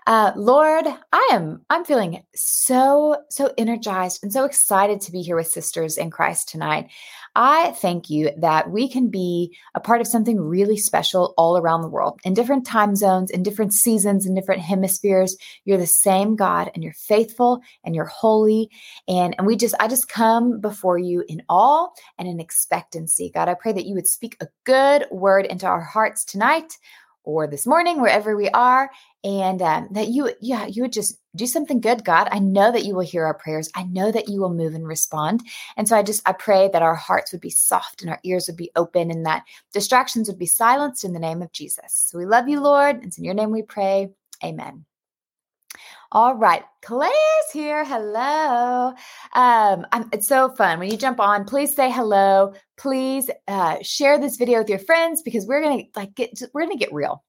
Uh, 0.07 0.31
Lord, 0.35 0.85
I 1.11 1.29
am 1.31 1.65
I'm 1.67 1.83
feeling 1.83 2.23
so 2.35 3.17
so 3.29 3.51
energized 3.57 4.19
and 4.21 4.31
so 4.31 4.43
excited 4.45 5.01
to 5.01 5.11
be 5.11 5.23
here 5.23 5.35
with 5.35 5.47
sisters 5.47 5.97
in 5.97 6.11
Christ 6.11 6.47
tonight. 6.47 6.91
I 7.33 7.71
thank 7.71 8.11
you 8.11 8.29
that 8.37 8.69
we 8.69 8.87
can 8.87 9.09
be 9.09 9.57
a 9.73 9.79
part 9.79 10.01
of 10.01 10.07
something 10.07 10.39
really 10.39 10.77
special 10.77 11.33
all 11.37 11.57
around 11.57 11.81
the 11.81 11.89
world 11.89 12.19
in 12.23 12.35
different 12.35 12.67
time 12.67 12.95
zones, 12.95 13.31
in 13.31 13.41
different 13.41 13.73
seasons, 13.73 14.27
in 14.27 14.35
different 14.35 14.61
hemispheres. 14.61 15.37
You're 15.63 15.79
the 15.79 15.87
same 15.87 16.35
God 16.35 16.69
and 16.75 16.83
you're 16.83 16.93
faithful 16.93 17.61
and 17.83 17.95
you're 17.95 18.05
holy. 18.05 18.69
And, 19.07 19.33
and 19.39 19.47
we 19.47 19.55
just, 19.57 19.75
I 19.79 19.87
just 19.87 20.07
come 20.07 20.61
before 20.61 20.99
you 20.99 21.25
in 21.27 21.41
awe 21.49 21.89
and 22.19 22.27
in 22.27 22.39
expectancy. 22.39 23.31
God, 23.33 23.49
I 23.49 23.55
pray 23.55 23.73
that 23.73 23.85
you 23.85 23.95
would 23.95 24.07
speak 24.07 24.37
a 24.39 24.47
good 24.65 25.07
word 25.09 25.45
into 25.45 25.65
our 25.65 25.81
hearts 25.81 26.23
tonight 26.23 26.77
or 27.25 27.47
this 27.47 27.67
morning, 27.67 27.99
wherever 27.99 28.37
we 28.37 28.49
are, 28.49 28.89
and 29.25 29.59
um, 29.63 29.87
that 29.91 30.09
you, 30.09 30.29
yeah, 30.39 30.67
you 30.67 30.83
would 30.83 30.93
just 30.93 31.19
do 31.35 31.47
something 31.47 31.81
good, 31.81 32.05
God. 32.05 32.27
I 32.31 32.37
know 32.37 32.71
that 32.71 32.85
you 32.85 32.93
will 32.93 33.01
hear 33.01 33.25
our 33.25 33.33
prayers. 33.33 33.71
I 33.73 33.81
know 33.81 34.11
that 34.11 34.29
you 34.29 34.39
will 34.39 34.53
move 34.53 34.75
and 34.75 34.87
respond. 34.87 35.41
And 35.75 35.89
so 35.89 35.97
I 35.97 36.03
just, 36.03 36.21
I 36.29 36.31
pray 36.33 36.69
that 36.71 36.83
our 36.83 36.93
hearts 36.93 37.31
would 37.31 37.41
be 37.41 37.49
soft 37.49 38.03
and 38.03 38.11
our 38.11 38.19
ears 38.23 38.45
would 38.45 38.55
be 38.55 38.69
open 38.75 39.09
and 39.09 39.25
that 39.25 39.43
distractions 39.73 40.27
would 40.27 40.37
be 40.37 40.45
silenced 40.45 41.03
in 41.03 41.13
the 41.13 41.19
name 41.19 41.41
of 41.41 41.51
Jesus. 41.51 42.05
So 42.07 42.19
we 42.19 42.27
love 42.27 42.47
you, 42.47 42.59
Lord. 42.59 43.03
It's 43.03 43.17
in 43.17 43.23
your 43.23 43.33
name 43.33 43.49
we 43.49 43.63
pray. 43.63 44.11
Amen. 44.43 44.85
All 46.11 46.35
right, 46.35 46.63
Clay 46.83 47.07
is 47.07 47.51
here. 47.51 47.83
Hello. 47.83 48.93
Um, 49.33 49.85
it's 50.13 50.27
so 50.27 50.49
fun 50.49 50.79
when 50.79 50.89
you 50.91 50.97
jump 50.97 51.19
on. 51.19 51.45
Please 51.45 51.75
say 51.75 51.91
hello. 51.91 52.53
Please 52.77 53.29
uh, 53.47 53.77
share 53.81 54.19
this 54.19 54.37
video 54.37 54.59
with 54.59 54.69
your 54.69 54.79
friends 54.79 55.23
because 55.23 55.47
we're 55.47 55.61
gonna 55.61 55.83
like 55.95 56.13
get 56.13 56.39
we're 56.53 56.61
gonna 56.61 56.77
get 56.77 56.93
real. 56.93 57.23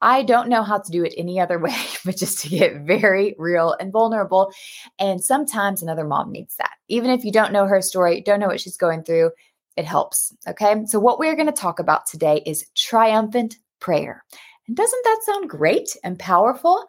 I 0.00 0.22
don't 0.22 0.48
know 0.48 0.62
how 0.62 0.78
to 0.78 0.90
do 0.90 1.04
it 1.04 1.14
any 1.16 1.40
other 1.40 1.58
way, 1.60 1.76
but 2.04 2.16
just 2.16 2.40
to 2.40 2.48
get 2.48 2.82
very 2.82 3.34
real 3.38 3.74
and 3.78 3.92
vulnerable. 3.92 4.52
And 4.98 5.22
sometimes 5.22 5.82
another 5.82 6.04
mom 6.04 6.32
needs 6.32 6.56
that. 6.56 6.72
Even 6.88 7.10
if 7.10 7.24
you 7.24 7.32
don't 7.32 7.52
know 7.52 7.66
her 7.66 7.82
story, 7.82 8.20
don't 8.20 8.40
know 8.40 8.48
what 8.48 8.60
she's 8.60 8.76
going 8.76 9.02
through, 9.02 9.30
it 9.76 9.84
helps. 9.84 10.34
Okay. 10.48 10.84
So, 10.86 10.98
what 10.98 11.18
we're 11.18 11.36
going 11.36 11.46
to 11.46 11.52
talk 11.52 11.78
about 11.78 12.06
today 12.06 12.42
is 12.46 12.66
triumphant 12.74 13.56
prayer. 13.80 14.24
And 14.66 14.76
doesn't 14.76 15.04
that 15.04 15.22
sound 15.24 15.50
great 15.50 15.96
and 16.02 16.18
powerful? 16.18 16.86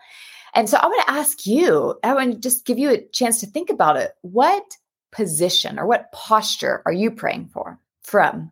And 0.54 0.70
so 0.70 0.78
I 0.78 0.88
want 0.88 1.06
to 1.06 1.14
ask 1.14 1.46
you, 1.46 1.96
I 2.04 2.14
want 2.14 2.34
to 2.34 2.40
just 2.40 2.66
give 2.66 2.80
you 2.80 2.90
a 2.90 3.06
chance 3.14 3.40
to 3.42 3.48
think 3.48 3.70
about 3.70 3.98
it. 3.98 4.14
What 4.22 4.64
position 5.12 5.78
or 5.78 5.86
what 5.86 6.12
posture 6.12 6.82
are 6.86 6.92
you 6.92 7.12
praying 7.12 7.50
for 7.54 7.80
from? 8.02 8.52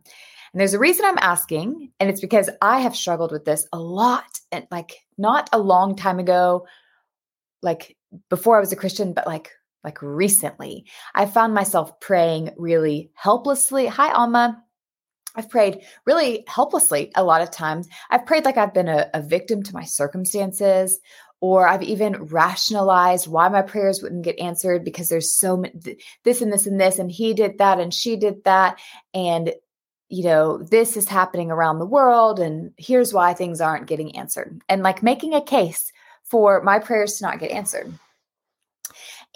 And 0.56 0.60
there's 0.62 0.72
a 0.72 0.78
reason 0.78 1.04
I'm 1.04 1.18
asking, 1.18 1.92
and 2.00 2.08
it's 2.08 2.22
because 2.22 2.48
I 2.62 2.80
have 2.80 2.96
struggled 2.96 3.30
with 3.30 3.44
this 3.44 3.68
a 3.74 3.78
lot 3.78 4.40
and 4.50 4.66
like 4.70 4.94
not 5.18 5.50
a 5.52 5.58
long 5.58 5.96
time 5.96 6.18
ago, 6.18 6.66
like 7.60 7.94
before 8.30 8.56
I 8.56 8.60
was 8.60 8.72
a 8.72 8.76
Christian, 8.76 9.12
but 9.12 9.26
like 9.26 9.50
like 9.84 10.00
recently. 10.00 10.86
I 11.14 11.26
found 11.26 11.52
myself 11.52 12.00
praying 12.00 12.54
really 12.56 13.10
helplessly. 13.12 13.86
Hi, 13.86 14.12
Alma. 14.12 14.64
I've 15.34 15.50
prayed 15.50 15.82
really 16.06 16.44
helplessly 16.48 17.12
a 17.14 17.22
lot 17.22 17.42
of 17.42 17.50
times. 17.50 17.86
I've 18.08 18.24
prayed 18.24 18.46
like 18.46 18.56
I've 18.56 18.72
been 18.72 18.88
a, 18.88 19.10
a 19.12 19.20
victim 19.20 19.62
to 19.62 19.74
my 19.74 19.84
circumstances, 19.84 20.98
or 21.42 21.68
I've 21.68 21.82
even 21.82 22.28
rationalized 22.28 23.26
why 23.26 23.50
my 23.50 23.60
prayers 23.60 24.00
wouldn't 24.00 24.24
get 24.24 24.38
answered 24.38 24.86
because 24.86 25.10
there's 25.10 25.30
so 25.30 25.58
many, 25.58 25.98
this 26.24 26.40
and 26.40 26.50
this 26.50 26.64
and 26.64 26.80
this, 26.80 26.98
and 26.98 27.12
he 27.12 27.34
did 27.34 27.58
that 27.58 27.78
and 27.78 27.92
she 27.92 28.16
did 28.16 28.44
that. 28.44 28.80
And, 29.12 29.52
you 30.08 30.24
know, 30.24 30.58
this 30.58 30.96
is 30.96 31.08
happening 31.08 31.50
around 31.50 31.78
the 31.78 31.86
world, 31.86 32.38
and 32.40 32.72
here's 32.76 33.12
why 33.12 33.34
things 33.34 33.60
aren't 33.60 33.86
getting 33.86 34.16
answered. 34.16 34.60
And 34.68 34.82
like 34.82 35.02
making 35.02 35.34
a 35.34 35.42
case 35.42 35.92
for 36.24 36.62
my 36.62 36.78
prayers 36.78 37.14
to 37.14 37.24
not 37.24 37.38
get 37.38 37.50
answered 37.50 37.92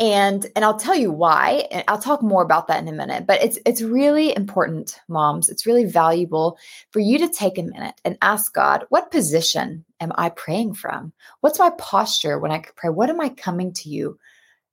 and 0.01 0.47
and 0.57 0.65
I'll 0.65 0.79
tell 0.79 0.97
you 0.97 1.13
why 1.13 1.69
and 1.71 1.85
I'll 1.87 2.01
talk 2.01 2.23
more 2.23 2.43
about 2.43 2.67
that 2.67 2.83
in 2.83 2.89
a 2.89 2.93
minute 2.93 3.27
but 3.27 3.43
it's 3.43 3.59
it's 3.65 3.83
really 3.83 4.35
important 4.35 4.99
moms 5.09 5.49
it's 5.49 5.67
really 5.67 5.85
valuable 5.85 6.59
for 6.91 6.99
you 6.99 7.19
to 7.19 7.29
take 7.29 7.59
a 7.59 7.63
minute 7.63 8.01
and 8.05 8.19
ask 8.23 8.53
God 8.53 8.85
what 8.89 9.13
position 9.13 9.85
am 10.01 10.11
I 10.17 10.31
praying 10.31 10.75
from 10.75 11.13
what's 11.43 11.59
my 11.59 11.71
posture 11.79 12.39
when 12.39 12.51
I 12.51 12.65
pray 12.75 12.91
what 12.91 13.11
am 13.11 13.21
I 13.21 13.29
coming 13.29 13.73
to 13.75 13.89
you 13.89 14.19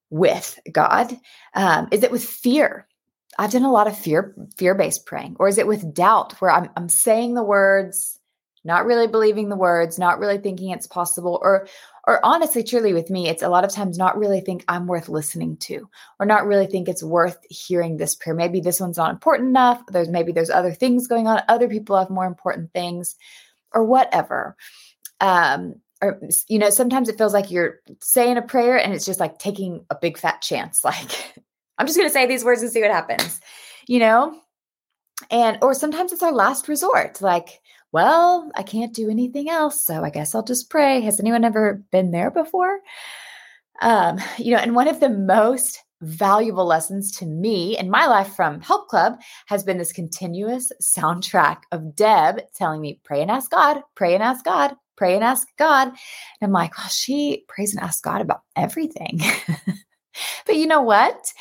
with 0.10 0.60
God? 0.72 1.18
Um, 1.54 1.88
is 1.92 2.04
it 2.04 2.12
with 2.12 2.24
fear? 2.24 2.88
I've 3.38 3.52
done 3.52 3.64
a 3.64 3.72
lot 3.72 3.88
of 3.88 3.98
fear 3.98 4.36
fear 4.58 4.76
based 4.76 5.06
praying, 5.06 5.36
or 5.40 5.48
is 5.48 5.58
it 5.58 5.68
with 5.68 5.94
doubt 5.94 6.34
where 6.42 6.52
I'm 6.52 6.70
I'm 6.76 6.90
saying 6.90 7.34
the 7.34 7.44
words, 7.44 8.20
not 8.64 8.86
really 8.86 9.08
believing 9.08 9.50
the 9.50 9.56
words, 9.56 10.00
not 10.00 10.20
really 10.20 10.38
thinking 10.38 10.72
it's 10.72 10.88
possible, 10.88 11.40
or 11.42 11.68
or 12.08 12.26
honestly, 12.26 12.64
truly 12.64 12.94
with 12.94 13.10
me, 13.10 13.28
it's 13.28 13.44
a 13.44 13.50
lot 13.50 13.66
of 13.66 13.72
times 13.72 13.98
not 13.98 14.18
really 14.18 14.40
think 14.40 14.64
I'm 14.68 14.88
worth 14.88 15.10
listening 15.10 15.58
to, 15.58 15.90
or 16.20 16.26
not 16.26 16.46
really 16.46 16.66
think 16.66 16.88
it's 16.88 17.04
worth 17.04 17.38
hearing 17.50 17.98
this 17.98 18.16
prayer. 18.16 18.36
Maybe 18.36 18.62
this 18.62 18.80
one's 18.80 18.98
not 18.98 19.12
important 19.12 19.50
enough. 19.50 19.82
There's 19.88 20.10
maybe 20.10 20.32
there's 20.32 20.50
other 20.50 20.74
things 20.74 21.08
going 21.08 21.28
on. 21.28 21.42
Other 21.50 21.68
people 21.68 21.98
have 21.98 22.10
more 22.10 22.26
important 22.26 22.72
things, 22.72 23.16
or 23.74 23.84
whatever. 23.84 24.56
Um, 25.20 25.76
or 26.02 26.20
you 26.48 26.60
know, 26.60 26.70
sometimes 26.70 27.10
it 27.10 27.18
feels 27.18 27.34
like 27.34 27.52
you're 27.52 27.80
saying 28.02 28.38
a 28.38 28.42
prayer 28.42 28.78
and 28.78 28.94
it's 28.94 29.06
just 29.06 29.20
like 29.20 29.40
taking 29.40 29.86
a 29.90 29.96
big 29.96 30.18
fat 30.18 30.42
chance. 30.42 30.82
Like, 30.88 31.36
I'm 31.78 31.86
just 31.86 31.98
going 31.98 32.10
to 32.10 32.14
say 32.14 32.26
these 32.26 32.44
words 32.44 32.62
and 32.62 32.72
see 32.72 32.82
what 32.82 32.92
happens, 32.92 33.40
you 33.88 34.00
know? 34.00 34.40
And, 35.32 35.58
or 35.62 35.74
sometimes 35.74 36.12
it's 36.12 36.24
our 36.24 36.34
last 36.34 36.68
resort. 36.68 37.22
Like, 37.22 37.62
well, 37.92 38.52
I 38.56 38.64
can't 38.64 38.94
do 38.94 39.10
anything 39.10 39.50
else. 39.50 39.84
So 39.84 40.04
I 40.04 40.10
guess 40.10 40.36
I'll 40.36 40.44
just 40.44 40.70
pray. 40.70 41.02
Has 41.02 41.20
anyone 41.20 41.44
ever 41.44 41.84
been 41.92 42.12
there 42.12 42.32
before? 42.32 42.80
Um, 43.82 44.20
you 44.38 44.52
know, 44.52 44.58
and 44.58 44.76
one 44.76 44.88
of 44.88 45.00
the 45.00 45.10
most 45.10 45.84
valuable 46.02 46.66
lessons 46.66 47.12
to 47.12 47.26
me 47.26 47.78
in 47.78 47.90
my 47.90 48.06
life 48.06 48.36
from 48.36 48.62
Help 48.62 48.88
Club 48.88 49.20
has 49.48 49.64
been 49.64 49.78
this 49.78 49.92
continuous 49.92 50.72
soundtrack 50.82 51.62
of 51.72 51.96
Deb 51.96 52.42
telling 52.56 52.82
me, 52.82 53.00
pray 53.04 53.22
and 53.22 53.32
ask 53.32 53.50
God, 53.50 53.82
pray 53.96 54.14
and 54.14 54.24
ask 54.24 54.46
God, 54.46 54.76
pray 54.96 55.16
and 55.16 55.24
ask 55.24 55.48
God. 55.58 55.88
And 55.88 55.98
I'm 56.42 56.52
like, 56.52 56.78
well, 56.78 56.88
she 56.88 57.46
prays 57.48 57.74
and 57.74 57.84
asks 57.84 58.02
God 58.02 58.22
about 58.22 58.42
everything. 58.56 59.22
but 60.46 60.56
you 60.56 60.68
know 60.68 60.82
what? 60.82 61.34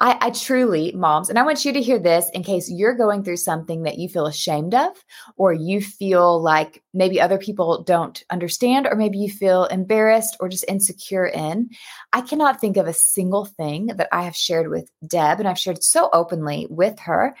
I, 0.00 0.18
I, 0.20 0.30
truly, 0.30 0.90
moms, 0.92 1.28
and 1.28 1.38
I 1.38 1.44
want 1.44 1.64
you 1.64 1.72
to 1.72 1.80
hear 1.80 1.98
this 1.98 2.28
in 2.34 2.42
case 2.42 2.68
you're 2.68 2.96
going 2.96 3.22
through 3.22 3.36
something 3.36 3.84
that 3.84 3.98
you 3.98 4.08
feel 4.08 4.26
ashamed 4.26 4.74
of, 4.74 4.90
or 5.36 5.52
you 5.52 5.80
feel 5.80 6.42
like 6.42 6.82
maybe 6.92 7.20
other 7.20 7.38
people 7.38 7.84
don't 7.84 8.24
understand, 8.28 8.86
or 8.86 8.96
maybe 8.96 9.18
you 9.18 9.30
feel 9.30 9.66
embarrassed 9.66 10.36
or 10.40 10.48
just 10.48 10.64
insecure 10.66 11.26
in. 11.26 11.70
I 12.12 12.22
cannot 12.22 12.60
think 12.60 12.78
of 12.78 12.88
a 12.88 12.92
single 12.92 13.44
thing 13.44 13.86
that 13.86 14.08
I 14.10 14.22
have 14.22 14.34
shared 14.34 14.70
with 14.70 14.90
Deb, 15.06 15.38
and 15.38 15.46
I've 15.46 15.58
shared 15.58 15.84
so 15.84 16.10
openly 16.12 16.66
with 16.68 16.98
her 17.00 17.36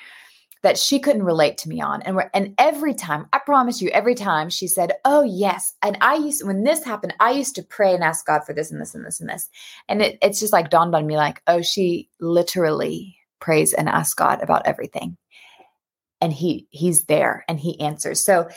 that 0.62 0.78
she 0.78 1.00
couldn't 1.00 1.24
relate 1.24 1.58
to 1.58 1.68
me 1.68 1.80
on. 1.80 2.02
And 2.02 2.18
and 2.32 2.54
every 2.58 2.94
time, 2.94 3.26
I 3.32 3.38
promise 3.38 3.82
you, 3.82 3.90
every 3.90 4.14
time 4.14 4.48
she 4.48 4.66
said, 4.66 4.92
"Oh 5.04 5.22
yes," 5.22 5.74
and 5.82 5.98
I 6.00 6.14
used 6.14 6.46
when 6.46 6.64
this 6.64 6.84
happened, 6.84 7.14
I 7.20 7.32
used 7.32 7.54
to 7.56 7.62
pray 7.62 7.94
and 7.94 8.02
ask 8.04 8.26
God 8.26 8.44
for 8.44 8.52
this 8.52 8.70
and 8.70 8.80
this 8.80 8.94
and 8.94 9.04
this 9.04 9.20
and 9.20 9.28
this, 9.28 9.48
and 9.88 10.02
it, 10.02 10.18
it's 10.22 10.40
just 10.40 10.52
like 10.52 10.70
dawned 10.70 10.94
on 10.94 11.06
me, 11.06 11.16
like, 11.16 11.42
oh, 11.46 11.62
she 11.62 12.08
literally 12.20 13.16
prays 13.40 13.72
and 13.72 13.88
asks 13.88 14.14
God 14.14 14.40
about 14.42 14.66
everything, 14.66 15.16
and 16.20 16.32
he 16.32 16.68
he's 16.70 17.04
there 17.06 17.44
and 17.48 17.58
he 17.58 17.78
answers. 17.80 18.24
So 18.24 18.48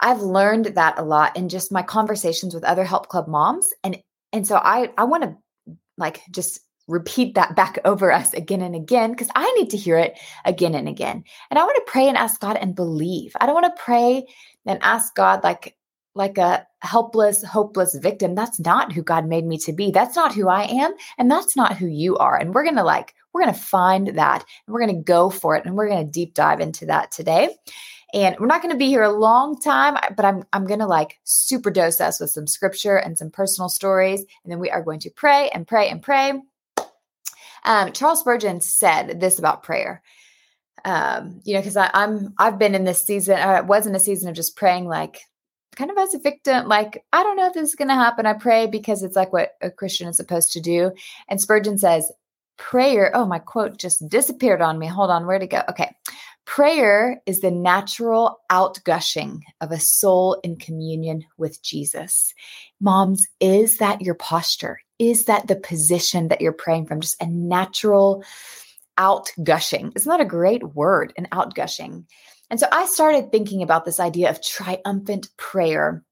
I've 0.00 0.20
learned 0.20 0.66
that 0.66 0.98
a 0.98 1.02
lot 1.02 1.36
in 1.36 1.48
just 1.48 1.72
my 1.72 1.82
conversations 1.82 2.54
with 2.54 2.64
other 2.64 2.84
help 2.84 3.08
club 3.08 3.28
moms, 3.28 3.68
and 3.82 3.98
and 4.32 4.46
so 4.46 4.56
I 4.56 4.90
I 4.98 5.04
want 5.04 5.22
to 5.24 5.36
like 5.96 6.20
just 6.30 6.60
repeat 6.88 7.34
that 7.34 7.56
back 7.56 7.78
over 7.84 8.12
us 8.12 8.32
again 8.32 8.62
and 8.62 8.74
again 8.74 9.10
because 9.10 9.28
I 9.34 9.50
need 9.52 9.70
to 9.70 9.76
hear 9.76 9.98
it 9.98 10.18
again 10.44 10.74
and 10.74 10.88
again. 10.88 11.24
And 11.50 11.58
I 11.58 11.64
want 11.64 11.76
to 11.76 11.90
pray 11.90 12.08
and 12.08 12.16
ask 12.16 12.40
God 12.40 12.56
and 12.56 12.74
believe. 12.74 13.32
I 13.40 13.46
don't 13.46 13.60
want 13.60 13.74
to 13.74 13.82
pray 13.82 14.26
and 14.64 14.78
ask 14.82 15.14
God 15.14 15.42
like 15.42 15.76
like 16.14 16.38
a 16.38 16.66
helpless, 16.80 17.44
hopeless 17.44 17.94
victim. 17.94 18.34
That's 18.34 18.58
not 18.58 18.90
who 18.90 19.02
God 19.02 19.26
made 19.26 19.44
me 19.44 19.58
to 19.58 19.72
be. 19.74 19.90
That's 19.90 20.16
not 20.16 20.34
who 20.34 20.48
I 20.48 20.62
am, 20.62 20.94
and 21.18 21.30
that's 21.30 21.56
not 21.56 21.76
who 21.76 21.86
you 21.86 22.16
are. 22.16 22.36
And 22.36 22.54
we're 22.54 22.64
going 22.64 22.76
to 22.76 22.84
like 22.84 23.14
we're 23.32 23.42
going 23.42 23.54
to 23.54 23.60
find 23.60 24.08
that 24.16 24.44
and 24.66 24.72
we're 24.72 24.80
going 24.80 24.96
to 24.96 25.02
go 25.02 25.28
for 25.28 25.56
it 25.56 25.66
and 25.66 25.74
we're 25.74 25.88
going 25.88 26.04
to 26.04 26.10
deep 26.10 26.32
dive 26.32 26.60
into 26.60 26.86
that 26.86 27.10
today. 27.10 27.54
And 28.14 28.36
we're 28.38 28.46
not 28.46 28.62
going 28.62 28.72
to 28.72 28.78
be 28.78 28.86
here 28.86 29.02
a 29.02 29.12
long 29.12 29.60
time, 29.60 29.98
but 30.16 30.24
I'm 30.24 30.44
I'm 30.52 30.66
going 30.66 30.80
to 30.80 30.86
like 30.86 31.18
super 31.24 31.70
dose 31.70 32.00
us 32.00 32.18
with 32.18 32.30
some 32.30 32.46
scripture 32.46 32.96
and 32.96 33.18
some 33.18 33.30
personal 33.30 33.68
stories 33.68 34.20
and 34.20 34.50
then 34.50 34.58
we 34.58 34.70
are 34.70 34.82
going 34.82 35.00
to 35.00 35.10
pray 35.10 35.50
and 35.50 35.66
pray 35.66 35.90
and 35.90 36.02
pray 36.02 36.40
um, 37.66 37.92
Charles 37.92 38.20
Spurgeon 38.20 38.60
said 38.60 39.20
this 39.20 39.38
about 39.38 39.62
prayer. 39.62 40.02
Um, 40.84 41.40
you 41.44 41.54
know, 41.54 41.60
because 41.60 41.76
I'm 41.76 42.32
I've 42.38 42.58
been 42.58 42.74
in 42.74 42.84
this 42.84 43.02
season. 43.02 43.36
I 43.36 43.60
was 43.60 43.86
in 43.86 43.94
a 43.94 44.00
season 44.00 44.28
of 44.28 44.36
just 44.36 44.56
praying 44.56 44.86
like 44.86 45.20
kind 45.76 45.90
of 45.90 45.98
as 45.98 46.14
a 46.14 46.18
victim, 46.18 46.66
like, 46.66 47.04
I 47.12 47.22
don't 47.22 47.36
know 47.36 47.46
if 47.46 47.54
this 47.54 47.68
is 47.70 47.74
going 47.74 47.88
to 47.88 47.94
happen. 47.94 48.26
I 48.26 48.32
pray 48.32 48.66
because 48.66 49.02
it's 49.02 49.14
like 49.14 49.32
what 49.32 49.52
a 49.60 49.70
Christian 49.70 50.08
is 50.08 50.16
supposed 50.16 50.52
to 50.52 50.60
do. 50.60 50.92
And 51.28 51.40
Spurgeon 51.40 51.78
says, 51.78 52.10
prayer. 52.56 53.14
Oh, 53.14 53.26
my 53.26 53.38
quote 53.38 53.76
just 53.76 54.08
disappeared 54.08 54.62
on 54.62 54.78
me. 54.78 54.86
Hold 54.86 55.10
on, 55.10 55.26
where'd 55.26 55.42
it 55.42 55.50
go? 55.50 55.62
Okay. 55.68 55.94
Prayer 56.46 57.20
is 57.26 57.40
the 57.40 57.50
natural 57.50 58.40
outgushing 58.50 59.42
of 59.60 59.72
a 59.72 59.80
soul 59.80 60.40
in 60.44 60.56
communion 60.56 61.24
with 61.36 61.60
Jesus. 61.60 62.32
Moms, 62.80 63.26
is 63.40 63.78
that 63.78 64.00
your 64.00 64.14
posture? 64.14 64.78
Is 64.98 65.24
that 65.24 65.48
the 65.48 65.56
position 65.56 66.28
that 66.28 66.40
you're 66.40 66.52
praying 66.52 66.86
from? 66.86 67.00
Just 67.00 67.20
a 67.20 67.26
natural 67.26 68.24
outgushing. 68.96 69.92
Isn't 69.96 70.08
that 70.08 70.20
a 70.20 70.24
great 70.24 70.62
word, 70.74 71.12
an 71.18 71.26
outgushing? 71.32 72.04
And 72.48 72.60
so 72.60 72.68
I 72.70 72.86
started 72.86 73.32
thinking 73.32 73.62
about 73.62 73.84
this 73.84 73.98
idea 73.98 74.30
of 74.30 74.40
triumphant 74.40 75.28
prayer 75.36 76.04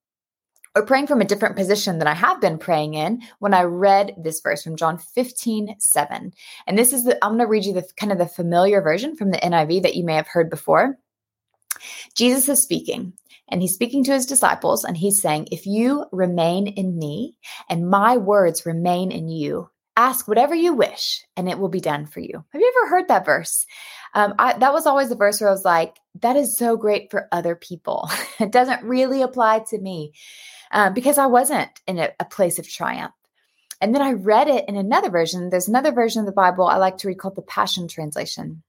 or 0.75 0.85
praying 0.85 1.07
from 1.07 1.21
a 1.21 1.27
different 1.27 1.57
position 1.57 1.99
than 1.99 2.09
I 2.09 2.15
have 2.15 2.41
been 2.41 2.59
praying 2.59 2.95
in 2.95 3.23
when 3.39 3.55
I 3.55 3.63
read 3.63 4.15
this 4.19 4.41
verse 4.41 4.63
from 4.63 4.77
John 4.77 4.99
15, 4.99 5.77
7. 5.79 6.33
And 6.67 6.79
this 6.79 6.93
is 6.93 7.05
the, 7.05 7.23
I'm 7.25 7.33
going 7.33 7.41
to 7.41 7.47
read 7.47 7.65
you 7.65 7.73
the 7.73 7.87
kind 7.97 8.11
of 8.11 8.19
the 8.19 8.27
familiar 8.27 8.81
version 8.83 9.17
from 9.17 9.31
the 9.31 9.39
NIV 9.39 9.83
that 9.83 9.95
you 9.95 10.05
may 10.05 10.15
have 10.15 10.27
heard 10.27 10.51
before. 10.51 10.99
Jesus 12.15 12.49
is 12.49 12.63
speaking, 12.63 13.13
and 13.49 13.61
he's 13.61 13.75
speaking 13.75 14.05
to 14.05 14.13
his 14.13 14.27
disciples, 14.27 14.85
and 14.85 14.97
he's 14.97 15.21
saying, 15.21 15.49
If 15.51 15.67
you 15.67 16.07
remain 16.13 16.67
in 16.67 16.99
me 16.99 17.37
and 17.69 17.91
my 17.91 18.17
words 18.17 18.67
remain 18.67 19.11
in 19.11 19.29
you, 19.29 19.69
ask 19.97 20.27
whatever 20.27 20.55
you 20.55 20.75
wish, 20.75 21.25
and 21.37 21.49
it 21.49 21.59
will 21.59 21.69
be 21.69 21.81
done 21.81 22.07
for 22.07 22.21
you. 22.21 22.45
Have 22.51 22.61
you 22.61 22.73
ever 22.77 22.91
heard 22.91 23.09
that 23.09 23.25
verse? 23.25 23.67
Um, 24.15 24.35
I, 24.39 24.57
that 24.59 24.73
was 24.73 24.87
always 24.87 25.09
the 25.09 25.17
verse 25.17 25.41
where 25.41 25.51
I 25.51 25.53
was 25.53 25.65
like, 25.65 25.97
that 26.21 26.37
is 26.37 26.57
so 26.57 26.77
great 26.77 27.11
for 27.11 27.29
other 27.33 27.55
people. 27.55 28.09
it 28.41 28.53
doesn't 28.53 28.85
really 28.85 29.23
apply 29.23 29.61
to 29.71 29.79
me 29.79 30.13
um, 30.75 30.93
because 30.93 31.17
I 31.17 31.27
wasn't 31.27 31.71
in 31.87 31.99
a, 31.99 32.11
a 32.21 32.25
place 32.27 32.59
of 32.59 32.69
triumph. 32.69 33.15
And 33.81 33.95
then 33.95 34.03
I 34.03 34.13
read 34.13 34.49
it 34.49 34.69
in 34.69 34.77
another 34.77 35.09
version. 35.09 35.49
There's 35.49 35.69
another 35.69 35.93
version 35.93 36.21
of 36.21 36.27
the 36.27 36.33
Bible 36.33 36.67
I 36.67 36.77
like 36.77 36.99
to 36.99 37.09
read 37.09 37.19
called 37.19 37.37
the 37.37 37.43
Passion 37.43 37.89
Translation. 37.89 38.63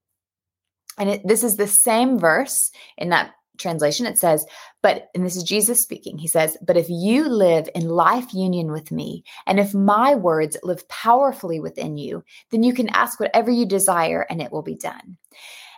And 0.98 1.10
it, 1.10 1.28
this 1.28 1.44
is 1.44 1.58
the 1.58 1.68
same 1.68 2.18
verse 2.20 2.72
in 2.98 3.10
that 3.10 3.32
translation. 3.58 4.06
It 4.06 4.18
says, 4.18 4.46
but, 4.82 5.10
and 5.16 5.26
this 5.26 5.36
is 5.36 5.44
Jesus 5.44 5.82
speaking, 5.82 6.18
he 6.18 6.28
says, 6.28 6.58
but 6.62 6.78
if 6.78 6.90
you 6.90 7.28
live 7.28 7.70
in 7.74 7.90
life 7.90 8.34
union 8.34 8.72
with 8.72 8.92
me, 8.92 9.24
and 9.48 9.60
if 9.60 9.74
my 9.74 10.16
words 10.16 10.58
live 10.64 10.88
powerfully 10.90 11.60
within 11.60 11.98
you, 11.98 12.24
then 12.52 12.64
you 12.64 12.74
can 12.74 12.90
ask 12.90 13.20
whatever 13.20 13.52
you 13.52 13.66
desire 13.66 14.26
and 14.30 14.42
it 14.42 14.52
will 14.52 14.62
be 14.62 14.76
done. 14.76 15.18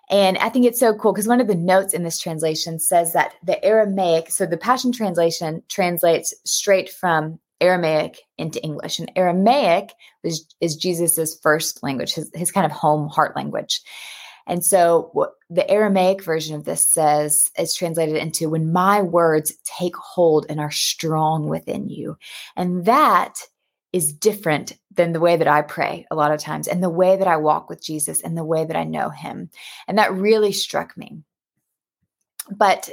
And 0.09 0.37
I 0.37 0.49
think 0.49 0.65
it's 0.65 0.79
so 0.79 0.93
cool 0.93 1.11
because 1.11 1.27
one 1.27 1.41
of 1.41 1.47
the 1.47 1.55
notes 1.55 1.93
in 1.93 2.03
this 2.03 2.19
translation 2.19 2.79
says 2.79 3.13
that 3.13 3.33
the 3.43 3.63
Aramaic, 3.63 4.31
so 4.31 4.45
the 4.45 4.57
Passion 4.57 4.91
Translation 4.91 5.63
translates 5.67 6.33
straight 6.45 6.89
from 6.89 7.39
Aramaic 7.59 8.19
into 8.37 8.63
English. 8.63 8.99
And 8.99 9.11
Aramaic 9.15 9.93
is, 10.23 10.45
Jesus's 10.77 11.37
first 11.41 11.83
language, 11.83 12.13
his, 12.13 12.31
his 12.33 12.51
kind 12.51 12.65
of 12.65 12.71
home 12.71 13.09
heart 13.09 13.35
language. 13.35 13.81
And 14.45 14.63
so 14.63 15.29
the 15.49 15.69
Aramaic 15.69 16.23
version 16.23 16.55
of 16.55 16.63
this 16.63 16.87
says 16.87 17.51
is 17.59 17.75
translated 17.75 18.15
into 18.15 18.49
when 18.49 18.71
my 18.71 19.01
words 19.01 19.53
take 19.65 19.95
hold 19.97 20.45
and 20.47 20.61
are 20.61 20.71
strong 20.71 21.47
within 21.47 21.89
you. 21.89 22.17
And 22.55 22.85
that 22.85 23.39
is 23.91 24.13
different 24.13 24.73
than 24.97 25.13
the 25.13 25.19
way 25.19 25.37
that 25.37 25.47
I 25.47 25.61
pray 25.61 26.05
a 26.11 26.15
lot 26.15 26.31
of 26.31 26.41
times 26.41 26.67
and 26.67 26.83
the 26.83 26.89
way 26.89 27.15
that 27.15 27.27
I 27.27 27.37
walk 27.37 27.69
with 27.69 27.81
Jesus 27.81 28.21
and 28.21 28.37
the 28.37 28.43
way 28.43 28.65
that 28.65 28.75
I 28.75 28.83
know 28.83 29.09
him. 29.09 29.49
And 29.87 29.97
that 29.97 30.13
really 30.13 30.51
struck 30.51 30.97
me. 30.97 31.21
But 32.49 32.89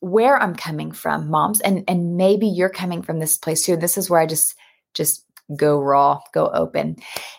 where 0.00 0.40
I'm 0.40 0.54
coming 0.54 0.92
from, 0.92 1.30
moms, 1.30 1.60
and 1.60 1.84
and 1.88 2.16
maybe 2.16 2.46
you're 2.46 2.68
coming 2.68 3.02
from 3.02 3.18
this 3.18 3.38
place 3.38 3.64
too. 3.64 3.76
This 3.76 3.98
is 3.98 4.08
where 4.08 4.20
I 4.20 4.26
just 4.26 4.54
just 4.94 5.24
go 5.56 5.80
raw, 5.80 6.20
go 6.34 6.48
open, 6.48 6.96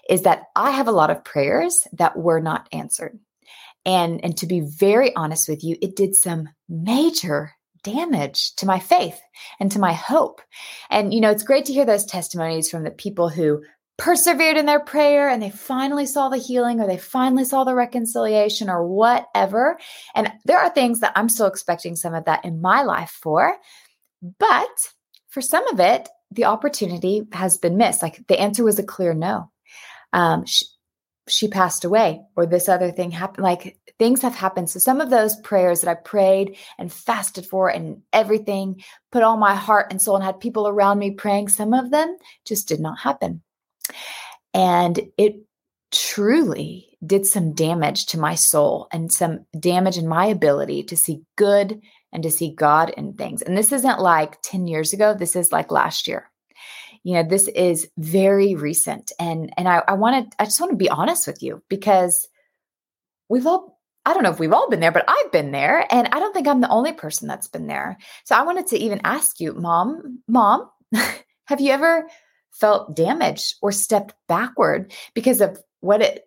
is 0.10 0.24
that 0.24 0.46
I 0.56 0.72
have 0.72 0.88
a 0.88 0.92
lot 0.92 1.12
of 1.12 1.24
prayers 1.24 1.88
that 1.94 2.18
were 2.18 2.40
not 2.40 2.68
answered. 2.72 3.20
And 3.86 4.24
and 4.24 4.36
to 4.38 4.48
be 4.48 4.62
very 4.62 5.16
honest 5.16 5.48
with 5.48 5.64
you, 5.64 5.78
it 5.82 5.96
did 5.96 6.16
some 6.16 6.50
major 6.68 7.52
damage 7.84 8.56
to 8.56 8.66
my 8.66 8.80
faith 8.80 9.20
and 9.60 9.72
to 9.72 9.80
my 9.80 9.94
hope. 9.94 10.42
And, 10.90 11.14
you 11.14 11.22
know, 11.22 11.32
it's 11.32 11.44
great 11.44 11.66
to 11.66 11.74
hear 11.74 11.86
those 11.86 12.06
testimonies 12.06 12.70
from 12.70 12.84
the 12.84 12.92
people 12.92 13.30
who 13.30 13.64
persevered 14.00 14.58
in 14.58 14.66
their 14.66 14.80
prayer 14.80 15.30
and 15.30 15.42
they 15.42 15.50
finally 15.50 16.06
saw 16.06 16.30
the 16.30 16.38
healing 16.38 16.80
or 16.80 16.88
they 16.88 16.98
finally 16.98 17.46
saw 17.46 17.64
the 17.64 17.76
reconciliation 17.76 18.70
or 18.70 18.88
whatever. 18.88 19.78
And 20.16 20.32
there 20.46 20.58
are 20.58 20.70
things 20.70 21.02
that 21.02 21.14
I'm 21.16 21.30
still 21.30 21.48
expecting 21.48 21.96
some 21.96 22.16
of 22.16 22.26
that 22.26 22.46
in 22.46 22.62
my 22.62 22.82
life 22.82 23.20
for. 23.22 23.58
But 24.40 24.94
for 25.28 25.42
some 25.42 25.68
of 25.68 25.80
it, 25.80 26.10
the 26.32 26.46
opportunity 26.46 27.28
has 27.34 27.58
been 27.58 27.78
missed. 27.78 28.02
Like 28.02 28.26
the 28.28 28.40
answer 28.40 28.64
was 28.64 28.80
a 28.80 28.84
clear 28.84 29.14
no. 29.14 29.52
um, 30.14 30.46
she, 30.46 30.66
she 31.28 31.48
passed 31.48 31.84
away 31.84 32.22
or 32.36 32.46
this 32.46 32.68
other 32.68 32.92
thing 32.92 33.12
happened 33.12 33.44
like 33.44 33.78
things 34.00 34.22
have 34.24 34.34
happened 34.34 34.68
so 34.68 34.80
some 34.80 35.00
of 35.00 35.12
those 35.12 35.36
prayers 35.42 35.82
that 35.82 35.92
i 35.92 35.94
prayed 35.94 36.58
and 36.80 36.92
fasted 36.92 37.46
for 37.46 37.70
and 37.70 38.02
everything 38.12 38.82
put 39.12 39.22
all 39.22 39.38
my 39.38 39.54
heart 39.54 39.88
and 39.92 40.02
soul 40.02 40.16
and 40.16 40.26
had 40.26 40.40
people 40.40 40.68
around 40.68 40.98
me 40.98 41.12
praying 41.12 41.48
some 41.48 41.72
of 41.72 41.92
them 41.92 42.18
just 42.46 42.68
did 42.68 42.80
not 42.80 42.98
happen 42.98 43.44
and 44.54 45.00
it 45.18 45.36
truly 45.92 46.98
did 47.06 47.26
some 47.26 47.54
damage 47.54 48.08
to 48.08 48.20
my 48.20 48.36
soul 48.36 48.88
and 48.92 49.12
some 49.12 49.46
damage 49.60 49.98
in 49.98 50.08
my 50.08 50.26
ability 50.26 50.84
to 50.84 50.98
see 50.98 51.22
good 51.36 51.82
and 52.12 52.24
to 52.24 52.32
see 52.32 52.54
god 52.54 52.90
in 52.92 53.14
things. 53.14 53.42
And 53.42 53.58
this 53.58 53.72
isn't 53.72 54.00
like 54.00 54.42
10 54.42 54.68
years 54.68 54.94
ago. 54.94 55.14
This 55.14 55.36
is 55.36 55.52
like 55.52 55.72
last 55.72 56.08
year. 56.08 56.30
You 57.04 57.14
know 57.14 57.24
this 57.24 57.48
is 57.50 57.90
very 57.98 58.56
recent. 58.56 59.12
And 59.20 59.54
and 59.58 59.70
i, 59.70 59.82
I 59.88 59.94
wanted 59.94 60.34
i 60.38 60.44
just 60.44 60.60
want 60.60 60.72
to 60.72 60.78
be 60.78 60.90
honest 60.90 61.28
with 61.28 61.42
you 61.42 61.64
because 61.70 62.28
we've 63.30 63.48
all 63.48 63.80
i 64.06 64.14
don't 64.14 64.24
know 64.24 64.32
if 64.32 64.40
we've 64.40 64.52
all 64.52 64.70
been 64.70 64.82
there 64.82 64.92
but 64.92 65.06
i've 65.08 65.32
been 65.32 65.52
there. 65.52 65.86
And 65.92 66.10
i 66.12 66.20
don't 66.20 66.34
think 66.34 66.48
i'm 66.48 66.62
the 66.62 66.70
only 66.70 66.92
person 66.92 67.28
that's 67.28 67.48
been 67.48 67.68
there. 67.68 67.98
So 68.26 68.36
i 68.36 68.42
wanted 68.42 68.68
to 68.68 68.78
even 68.78 69.00
ask 69.06 69.40
you 69.40 69.54
mom 69.54 70.20
mom 70.28 70.70
have 71.46 71.62
you 71.62 71.72
ever 71.72 72.08
felt 72.52 72.96
damaged 72.96 73.56
or 73.62 73.72
stepped 73.72 74.14
backward 74.28 74.92
because 75.14 75.42
of 75.42 75.62
what 75.80 76.02
it 76.02 76.26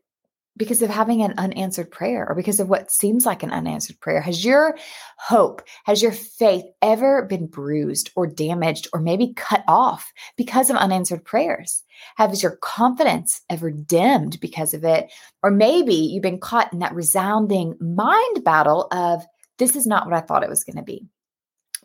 because 0.56 0.82
of 0.82 0.90
having 0.90 1.22
an 1.22 1.34
unanswered 1.38 1.90
prayer 1.90 2.26
or 2.28 2.34
because 2.34 2.60
of 2.60 2.68
what 2.68 2.90
seems 2.90 3.24
like 3.24 3.42
an 3.42 3.50
unanswered 3.50 3.98
prayer? 4.00 4.20
Has 4.20 4.44
your 4.44 4.76
hope, 5.16 5.62
has 5.84 6.02
your 6.02 6.12
faith 6.12 6.64
ever 6.82 7.22
been 7.22 7.46
bruised 7.46 8.10
or 8.16 8.26
damaged 8.26 8.88
or 8.92 9.00
maybe 9.00 9.32
cut 9.34 9.64
off 9.66 10.12
because 10.36 10.68
of 10.68 10.76
unanswered 10.76 11.24
prayers? 11.24 11.82
Has 12.16 12.42
your 12.42 12.56
confidence 12.56 13.40
ever 13.48 13.70
dimmed 13.70 14.40
because 14.40 14.74
of 14.74 14.84
it? 14.84 15.10
Or 15.42 15.50
maybe 15.50 15.94
you've 15.94 16.22
been 16.22 16.38
caught 16.38 16.72
in 16.72 16.80
that 16.80 16.94
resounding 16.94 17.74
mind 17.80 18.44
battle 18.44 18.88
of, 18.92 19.24
this 19.58 19.74
is 19.74 19.86
not 19.86 20.04
what 20.04 20.14
I 20.14 20.20
thought 20.20 20.42
it 20.42 20.50
was 20.50 20.64
going 20.64 20.76
to 20.76 20.82
be. 20.82 21.06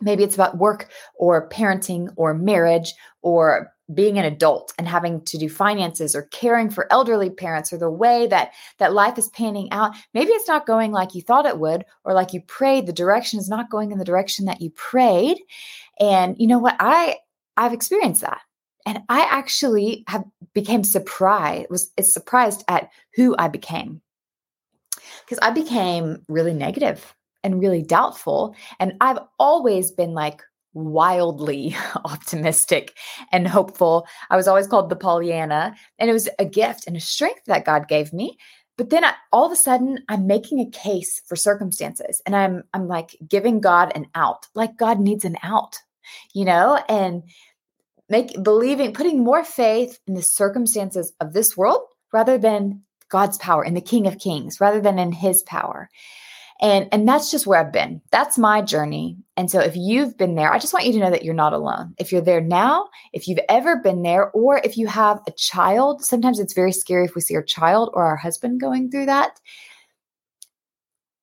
Maybe 0.00 0.24
it's 0.24 0.34
about 0.34 0.58
work 0.58 0.90
or 1.14 1.48
parenting 1.48 2.12
or 2.16 2.34
marriage 2.34 2.94
or 3.22 3.72
being 3.94 4.18
an 4.18 4.24
adult 4.24 4.72
and 4.78 4.86
having 4.86 5.22
to 5.22 5.38
do 5.38 5.48
finances 5.48 6.14
or 6.14 6.22
caring 6.22 6.68
for 6.68 6.90
elderly 6.92 7.30
parents 7.30 7.72
or 7.72 7.78
the 7.78 7.90
way 7.90 8.26
that 8.26 8.52
that 8.78 8.92
life 8.92 9.16
is 9.16 9.28
panning 9.28 9.70
out 9.72 9.94
maybe 10.12 10.30
it's 10.32 10.48
not 10.48 10.66
going 10.66 10.92
like 10.92 11.14
you 11.14 11.22
thought 11.22 11.46
it 11.46 11.58
would 11.58 11.84
or 12.04 12.12
like 12.12 12.32
you 12.32 12.40
prayed. 12.42 12.86
The 12.86 12.92
direction 12.92 13.38
is 13.38 13.48
not 13.48 13.70
going 13.70 13.92
in 13.92 13.98
the 13.98 14.04
direction 14.04 14.44
that 14.46 14.60
you 14.60 14.70
prayed. 14.70 15.38
And 16.00 16.36
you 16.38 16.46
know 16.46 16.58
what? 16.58 16.76
I 16.78 17.16
i've 17.56 17.72
experienced 17.72 18.20
that. 18.20 18.40
And 18.84 19.00
i 19.08 19.20
actually 19.20 20.04
have 20.08 20.24
became 20.54 20.84
surprised 20.84 21.68
was 21.70 21.90
surprised 22.00 22.64
at 22.68 22.90
who 23.14 23.34
i 23.38 23.48
became. 23.48 24.02
Because 25.24 25.38
i 25.40 25.50
became 25.50 26.22
really 26.28 26.54
negative 26.54 27.14
and 27.42 27.60
really 27.60 27.82
doubtful. 27.82 28.54
And 28.80 28.94
i've 29.00 29.18
always 29.38 29.90
been 29.90 30.12
like 30.12 30.42
wildly 30.74 31.76
optimistic 32.04 32.96
and 33.32 33.46
hopeful. 33.46 34.06
I 34.30 34.36
was 34.36 34.48
always 34.48 34.66
called 34.66 34.90
the 34.90 34.96
Pollyanna, 34.96 35.74
and 35.98 36.10
it 36.10 36.12
was 36.12 36.28
a 36.38 36.44
gift 36.44 36.86
and 36.86 36.96
a 36.96 37.00
strength 37.00 37.42
that 37.46 37.64
God 37.64 37.88
gave 37.88 38.12
me. 38.12 38.38
But 38.76 38.90
then 38.90 39.04
I, 39.04 39.14
all 39.32 39.44
of 39.44 39.52
a 39.52 39.56
sudden, 39.56 39.98
I'm 40.08 40.26
making 40.26 40.60
a 40.60 40.70
case 40.70 41.20
for 41.26 41.36
circumstances, 41.36 42.22
and 42.24 42.36
I'm 42.36 42.62
I'm 42.72 42.86
like 42.86 43.16
giving 43.28 43.60
God 43.60 43.92
an 43.94 44.06
out, 44.14 44.46
like 44.54 44.76
God 44.76 45.00
needs 45.00 45.24
an 45.24 45.36
out, 45.42 45.76
you 46.32 46.44
know, 46.44 46.80
and 46.88 47.24
make 48.08 48.42
believing, 48.42 48.94
putting 48.94 49.24
more 49.24 49.44
faith 49.44 49.98
in 50.06 50.14
the 50.14 50.22
circumstances 50.22 51.12
of 51.20 51.32
this 51.32 51.56
world 51.56 51.82
rather 52.12 52.38
than 52.38 52.82
God's 53.10 53.36
power 53.38 53.64
in 53.64 53.74
the 53.74 53.80
King 53.80 54.06
of 54.06 54.18
Kings, 54.18 54.60
rather 54.60 54.80
than 54.80 54.98
in 54.98 55.12
His 55.12 55.42
power 55.42 55.88
and 56.60 56.88
and 56.92 57.08
that's 57.08 57.30
just 57.30 57.46
where 57.46 57.60
i've 57.60 57.72
been. 57.72 58.00
That's 58.10 58.38
my 58.38 58.62
journey. 58.62 59.18
And 59.36 59.50
so 59.50 59.60
if 59.60 59.76
you've 59.76 60.16
been 60.16 60.34
there 60.34 60.52
i 60.52 60.58
just 60.58 60.72
want 60.72 60.86
you 60.86 60.92
to 60.92 60.98
know 60.98 61.10
that 61.10 61.24
you're 61.24 61.34
not 61.34 61.52
alone. 61.52 61.94
If 61.98 62.12
you're 62.12 62.20
there 62.20 62.40
now 62.40 62.88
if 63.12 63.28
you've 63.28 63.40
ever 63.48 63.76
been 63.76 64.02
there 64.02 64.30
or 64.32 64.58
if 64.58 64.76
you 64.76 64.86
have 64.86 65.20
a 65.26 65.32
child 65.32 66.04
sometimes 66.04 66.38
it's 66.40 66.54
very 66.54 66.72
scary 66.72 67.04
if 67.04 67.14
we 67.14 67.20
see 67.20 67.36
our 67.36 67.42
child 67.42 67.90
or 67.94 68.04
our 68.04 68.16
husband 68.16 68.60
going 68.60 68.90
through 68.90 69.06
that. 69.06 69.38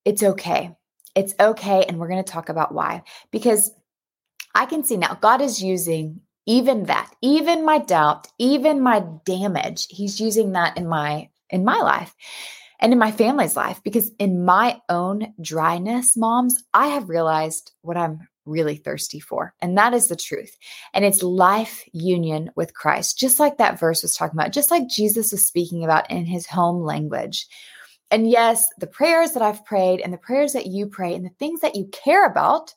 It's 0.06 0.24
okay. 0.24 0.76
It's 1.16 1.34
okay 1.40 1.86
and 1.88 1.98
we're 1.98 2.10
going 2.10 2.24
to 2.24 2.32
talk 2.32 2.50
about 2.50 2.74
why. 2.74 3.04
Because 3.32 3.72
i 4.54 4.66
can 4.66 4.84
see 4.84 4.96
now 4.96 5.14
god 5.16 5.42
is 5.42 5.62
using 5.62 6.22
even 6.46 6.84
that 6.84 7.12
even 7.22 7.66
my 7.66 7.80
doubt 7.80 8.28
even 8.38 8.82
my 8.82 9.04
damage. 9.26 9.88
He's 9.90 10.22
using 10.22 10.54
that 10.54 10.78
in 10.78 10.88
my 10.88 11.30
in 11.50 11.66
my 11.66 11.78
life 11.78 12.16
and 12.86 12.94
in 12.94 13.00
my 13.00 13.12
family's 13.12 13.56
life 13.56 13.82
because 13.84 14.12
in 14.20 14.46
my 14.46 14.80
own 14.90 15.34
dryness, 15.42 16.16
moms, 16.16 16.64
I 16.72 16.90
have 16.90 17.10
realized 17.10 17.72
what 17.82 17.98
I'm 17.98 18.28
really 18.46 18.76
thirsty 18.76 19.20
for. 19.20 19.56
And 19.60 19.76
that 19.76 19.96
is 19.96 20.08
the 20.08 20.16
truth. 20.16 20.56
And 20.94 21.04
it's 21.04 21.24
life 21.24 21.84
union 21.94 22.52
with 22.56 22.76
Christ, 22.76 23.18
just 23.18 23.40
like 23.40 23.58
that 23.58 23.80
verse 23.80 24.04
was 24.04 24.14
talking 24.14 24.40
about, 24.40 24.52
just 24.52 24.70
like 24.70 24.88
Jesus 24.88 25.32
was 25.32 25.48
speaking 25.48 25.84
about 25.84 26.12
in 26.12 26.26
his 26.28 26.46
home 26.46 26.84
language. 26.84 27.48
And 28.12 28.30
yes, 28.30 28.68
the 28.78 28.86
prayers 28.86 29.32
that 29.32 29.42
I've 29.42 29.66
prayed 29.66 30.00
and 30.00 30.14
the 30.14 30.20
prayers 30.20 30.54
that 30.54 30.68
you 30.68 30.86
pray 30.86 31.16
and 31.16 31.26
the 31.26 31.34
things 31.40 31.62
that 31.62 31.76
you 31.76 31.88
care 31.88 32.28
about 32.28 32.76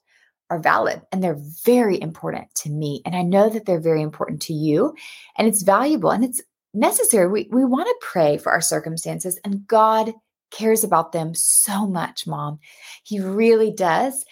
are 0.49 0.59
valid 0.59 1.03
and 1.13 1.23
they're 1.23 1.39
very 1.67 2.01
important 2.01 2.47
to 2.55 2.71
me. 2.71 3.03
And 3.05 3.15
I 3.15 3.21
know 3.21 3.51
that 3.51 3.67
they're 3.67 3.79
very 3.79 4.01
important 4.01 4.41
to 4.43 4.55
you. 4.55 4.95
And 5.37 5.47
it's 5.47 5.61
valuable 5.61 6.11
and 6.11 6.25
it's 6.25 6.41
necessary. 6.75 7.29
We, 7.29 7.49
we 7.51 7.65
want 7.65 7.87
to 7.87 8.07
pray 8.07 8.39
for 8.39 8.53
our 8.53 8.61
circumstances, 8.61 9.39
and 9.45 9.67
God 9.67 10.13
cares 10.51 10.85
about 10.85 11.13
them 11.13 11.35
so 11.35 11.87
much, 11.87 12.27
mom. 12.27 12.59
He 13.05 13.21
really 13.21 13.71
does. 13.71 14.25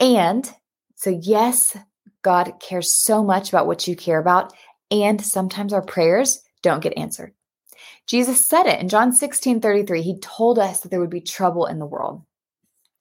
And 0.00 0.50
so, 0.94 1.10
yes, 1.10 1.76
God 2.22 2.54
cares 2.60 2.92
so 2.92 3.22
much 3.22 3.48
about 3.48 3.66
what 3.66 3.86
you 3.86 3.96
care 3.96 4.18
about. 4.18 4.52
And 4.90 5.24
sometimes 5.24 5.72
our 5.72 5.82
prayers 5.82 6.40
don't 6.62 6.82
get 6.82 6.96
answered. 6.96 7.32
Jesus 8.06 8.46
said 8.46 8.66
it 8.66 8.80
in 8.80 8.88
John 8.88 9.12
16 9.12 9.60
33. 9.60 10.02
He 10.02 10.18
told 10.18 10.58
us 10.58 10.80
that 10.80 10.90
there 10.90 11.00
would 11.00 11.10
be 11.10 11.20
trouble 11.20 11.66
in 11.66 11.78
the 11.78 11.86
world. 11.86 12.22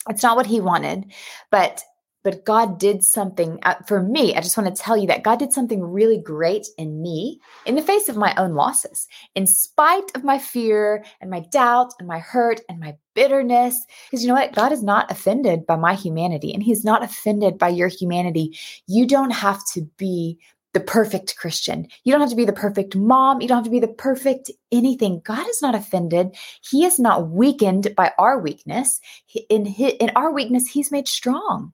It's 0.09 0.23
not 0.23 0.35
what 0.35 0.47
he 0.47 0.61
wanted, 0.61 1.11
but 1.51 1.81
but 2.25 2.43
God 2.43 2.79
did 2.79 3.03
something 3.03 3.59
uh, 3.61 3.75
for 3.87 4.01
me. 4.01 4.35
I 4.35 4.41
just 4.41 4.57
want 4.57 4.75
to 4.75 4.81
tell 4.81 4.97
you 4.97 5.05
that 5.07 5.21
God 5.21 5.37
did 5.37 5.53
something 5.53 5.83
really 5.83 6.17
great 6.17 6.65
in 6.75 6.99
me 6.99 7.39
in 7.67 7.75
the 7.75 7.83
face 7.83 8.09
of 8.09 8.17
my 8.17 8.33
own 8.35 8.55
losses, 8.55 9.07
in 9.35 9.45
spite 9.45 10.09
of 10.15 10.23
my 10.23 10.39
fear 10.39 11.05
and 11.21 11.29
my 11.29 11.41
doubt 11.51 11.93
and 11.99 12.07
my 12.07 12.17
hurt 12.17 12.61
and 12.67 12.79
my 12.79 12.97
bitterness. 13.13 13.79
Because 14.09 14.23
you 14.23 14.27
know 14.27 14.33
what? 14.33 14.55
God 14.55 14.71
is 14.71 14.81
not 14.81 15.11
offended 15.11 15.67
by 15.67 15.75
my 15.75 15.93
humanity 15.93 16.51
and 16.51 16.63
He's 16.63 16.83
not 16.83 17.03
offended 17.03 17.59
by 17.59 17.69
your 17.69 17.89
humanity. 17.89 18.57
You 18.87 19.05
don't 19.05 19.29
have 19.29 19.59
to 19.73 19.83
be 19.95 20.39
the 20.73 20.79
perfect 20.79 21.37
Christian. 21.37 21.87
You 22.05 22.11
don't 22.11 22.21
have 22.21 22.31
to 22.31 22.35
be 22.35 22.43
the 22.43 22.53
perfect 22.53 22.95
mom. 22.95 23.39
You 23.39 23.47
don't 23.47 23.59
have 23.59 23.65
to 23.65 23.69
be 23.69 23.79
the 23.79 23.87
perfect 23.87 24.49
anything. 24.71 25.21
God 25.23 25.47
is 25.47 25.61
not 25.61 25.75
offended. 25.75 26.35
He 26.67 26.85
is 26.85 26.97
not 26.97 27.29
weakened 27.29 27.93
by 27.95 28.13
our 28.17 28.39
weakness. 28.39 28.99
In, 29.47 29.65
his, 29.65 29.93
in 29.99 30.09
our 30.15 30.33
weakness, 30.33 30.67
He's 30.67 30.91
made 30.91 31.07
strong. 31.07 31.71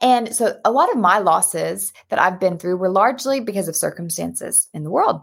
And 0.00 0.34
so 0.34 0.58
a 0.64 0.70
lot 0.70 0.90
of 0.90 0.98
my 0.98 1.18
losses 1.18 1.92
that 2.08 2.20
I've 2.20 2.40
been 2.40 2.58
through 2.58 2.76
were 2.76 2.90
largely 2.90 3.40
because 3.40 3.68
of 3.68 3.76
circumstances 3.76 4.68
in 4.74 4.84
the 4.84 4.90
world 4.90 5.22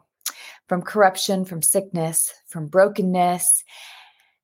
from 0.67 0.81
corruption, 0.81 1.45
from 1.45 1.61
sickness, 1.61 2.31
from 2.47 2.67
brokenness. 2.67 3.63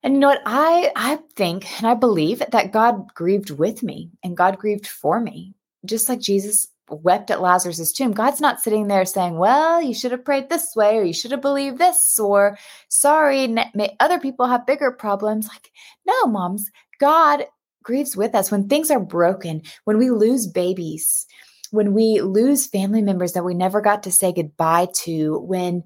And 0.02 0.14
you 0.14 0.20
know 0.20 0.28
what? 0.28 0.42
I 0.44 0.92
I 0.94 1.18
think 1.36 1.66
and 1.78 1.86
I 1.86 1.94
believe 1.94 2.42
that 2.50 2.72
God 2.72 3.14
grieved 3.14 3.50
with 3.50 3.82
me 3.82 4.10
and 4.22 4.36
God 4.36 4.58
grieved 4.58 4.86
for 4.86 5.20
me. 5.20 5.54
Just 5.84 6.08
like 6.08 6.20
Jesus 6.20 6.68
wept 6.88 7.30
at 7.30 7.40
Lazarus' 7.40 7.92
tomb. 7.92 8.12
God's 8.12 8.40
not 8.40 8.60
sitting 8.60 8.86
there 8.86 9.04
saying, 9.04 9.36
well, 9.36 9.82
you 9.82 9.94
should 9.94 10.12
have 10.12 10.24
prayed 10.24 10.48
this 10.48 10.74
way, 10.76 10.96
or 10.96 11.02
you 11.02 11.12
should 11.12 11.32
have 11.32 11.40
believed 11.40 11.78
this, 11.78 12.18
or 12.18 12.58
sorry, 12.88 13.48
may 13.48 13.96
other 13.98 14.20
people 14.20 14.46
have 14.46 14.66
bigger 14.66 14.92
problems. 14.92 15.48
Like, 15.48 15.70
no, 16.06 16.26
moms, 16.26 16.70
God 17.00 17.46
grieves 17.86 18.16
with 18.16 18.34
us 18.34 18.50
when 18.50 18.68
things 18.68 18.90
are 18.90 19.00
broken, 19.00 19.62
when 19.84 19.96
we 19.96 20.10
lose 20.10 20.46
babies, 20.46 21.24
when 21.70 21.94
we 21.94 22.20
lose 22.20 22.66
family 22.66 23.00
members 23.00 23.32
that 23.32 23.44
we 23.44 23.54
never 23.54 23.80
got 23.80 24.02
to 24.02 24.12
say 24.12 24.32
goodbye 24.32 24.88
to, 25.04 25.38
when 25.38 25.84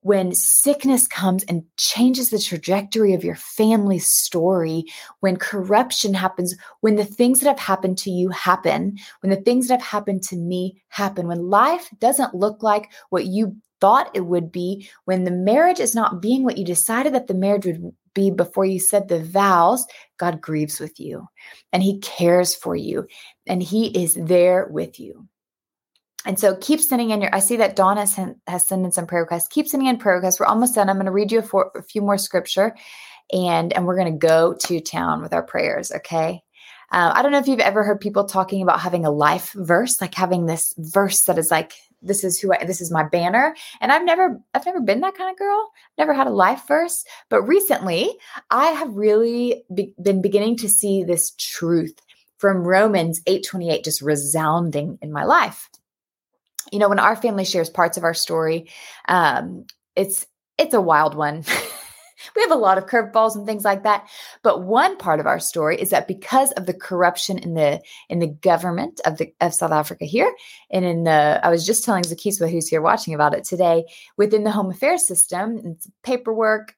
when 0.00 0.32
sickness 0.32 1.08
comes 1.08 1.42
and 1.44 1.64
changes 1.76 2.30
the 2.30 2.38
trajectory 2.38 3.12
of 3.12 3.24
your 3.24 3.34
family's 3.34 4.06
story, 4.06 4.84
when 5.18 5.36
corruption 5.36 6.14
happens, 6.14 6.54
when 6.80 6.94
the 6.94 7.04
things 7.04 7.40
that 7.40 7.48
have 7.48 7.58
happened 7.58 7.98
to 7.98 8.08
you 8.08 8.28
happen, 8.28 8.96
when 9.20 9.30
the 9.30 9.42
things 9.42 9.66
that 9.66 9.80
have 9.80 9.88
happened 9.88 10.22
to 10.22 10.36
me 10.36 10.80
happen, 10.90 11.26
when 11.26 11.50
life 11.50 11.90
doesn't 11.98 12.36
look 12.36 12.62
like 12.62 12.92
what 13.10 13.26
you 13.26 13.56
thought 13.80 14.14
it 14.14 14.26
would 14.26 14.52
be, 14.52 14.88
when 15.06 15.24
the 15.24 15.32
marriage 15.32 15.80
is 15.80 15.92
not 15.92 16.22
being 16.22 16.44
what 16.44 16.56
you 16.56 16.64
decided 16.64 17.12
that 17.12 17.26
the 17.26 17.34
marriage 17.34 17.66
would 17.66 17.92
be 18.16 18.30
before 18.30 18.64
you 18.64 18.80
said 18.80 19.06
the 19.06 19.22
vows, 19.22 19.86
God 20.18 20.40
grieves 20.40 20.80
with 20.80 20.98
you 20.98 21.28
and 21.72 21.82
He 21.82 22.00
cares 22.00 22.56
for 22.56 22.74
you 22.74 23.06
and 23.46 23.62
He 23.62 23.86
is 23.88 24.14
there 24.14 24.66
with 24.68 24.98
you. 24.98 25.28
And 26.24 26.40
so 26.40 26.56
keep 26.56 26.80
sending 26.80 27.10
in 27.10 27.20
your, 27.20 27.32
I 27.32 27.38
see 27.38 27.56
that 27.58 27.76
Dawn 27.76 27.98
has, 27.98 28.14
sent, 28.14 28.38
has 28.48 28.66
sent 28.66 28.84
in 28.84 28.90
some 28.90 29.06
prayer 29.06 29.22
requests. 29.22 29.46
Keep 29.46 29.68
sending 29.68 29.86
in 29.86 29.98
prayer 29.98 30.16
requests. 30.16 30.40
We're 30.40 30.46
almost 30.46 30.74
done. 30.74 30.88
I'm 30.88 30.96
going 30.96 31.06
to 31.06 31.12
read 31.12 31.30
you 31.30 31.38
a, 31.38 31.42
for, 31.42 31.70
a 31.76 31.82
few 31.82 32.02
more 32.02 32.18
scripture 32.18 32.74
and, 33.32 33.72
and 33.72 33.86
we're 33.86 33.96
going 33.96 34.12
to 34.12 34.26
go 34.26 34.54
to 34.64 34.80
town 34.80 35.22
with 35.22 35.32
our 35.32 35.44
prayers. 35.44 35.92
Okay. 35.92 36.42
Uh, 36.90 37.12
I 37.14 37.22
don't 37.22 37.32
know 37.32 37.38
if 37.38 37.48
you've 37.48 37.60
ever 37.60 37.84
heard 37.84 38.00
people 38.00 38.24
talking 38.24 38.62
about 38.62 38.80
having 38.80 39.04
a 39.04 39.10
life 39.10 39.52
verse, 39.54 40.00
like 40.00 40.14
having 40.14 40.46
this 40.46 40.74
verse 40.78 41.22
that 41.22 41.38
is 41.38 41.50
like, 41.50 41.74
this 42.06 42.24
is 42.24 42.38
who 42.38 42.52
I, 42.52 42.64
this 42.64 42.80
is 42.80 42.90
my 42.90 43.02
banner. 43.02 43.54
And 43.80 43.92
I've 43.92 44.04
never, 44.04 44.40
I've 44.54 44.66
never 44.66 44.80
been 44.80 45.00
that 45.00 45.16
kind 45.16 45.30
of 45.30 45.38
girl. 45.38 45.70
Never 45.98 46.14
had 46.14 46.26
a 46.26 46.30
life 46.30 46.62
verse. 46.66 47.04
But 47.28 47.42
recently 47.42 48.10
I 48.50 48.66
have 48.66 48.94
really 48.94 49.64
be, 49.74 49.92
been 50.02 50.22
beginning 50.22 50.56
to 50.58 50.68
see 50.68 51.04
this 51.04 51.32
truth 51.38 52.00
from 52.38 52.58
Romans 52.58 53.20
8:28 53.26 53.84
just 53.84 54.02
resounding 54.02 54.98
in 55.02 55.12
my 55.12 55.24
life. 55.24 55.68
You 56.72 56.78
know, 56.78 56.88
when 56.88 56.98
our 56.98 57.16
family 57.16 57.44
shares 57.44 57.70
parts 57.70 57.96
of 57.96 58.04
our 58.04 58.14
story, 58.14 58.68
um, 59.08 59.66
it's 59.94 60.26
it's 60.58 60.74
a 60.74 60.80
wild 60.80 61.14
one. 61.14 61.44
we 62.34 62.42
have 62.42 62.50
a 62.50 62.56
lot 62.56 62.78
of 62.78 62.86
curveballs 62.86 63.36
and 63.36 63.46
things 63.46 63.64
like 63.64 63.82
that. 63.84 64.08
But 64.42 64.62
one 64.62 64.96
part 64.96 65.20
of 65.20 65.26
our 65.26 65.38
story 65.38 65.80
is 65.80 65.90
that 65.90 66.08
because 66.08 66.52
of 66.52 66.66
the 66.66 66.74
corruption 66.74 67.38
in 67.38 67.54
the 67.54 67.80
in 68.08 68.18
the 68.18 68.26
government 68.26 69.00
of 69.04 69.18
the 69.18 69.32
of 69.40 69.54
South 69.54 69.72
Africa 69.72 70.04
here, 70.04 70.34
and 70.70 70.84
in 70.84 71.04
the 71.04 71.40
I 71.42 71.50
was 71.50 71.66
just 71.66 71.84
telling 71.84 72.02
Zakiswa 72.02 72.50
who's 72.50 72.68
here 72.68 72.82
watching 72.82 73.14
about 73.14 73.34
it 73.34 73.44
today, 73.44 73.84
within 74.16 74.44
the 74.44 74.50
home 74.50 74.70
affairs 74.70 75.06
system, 75.06 75.76
paperwork 76.02 76.74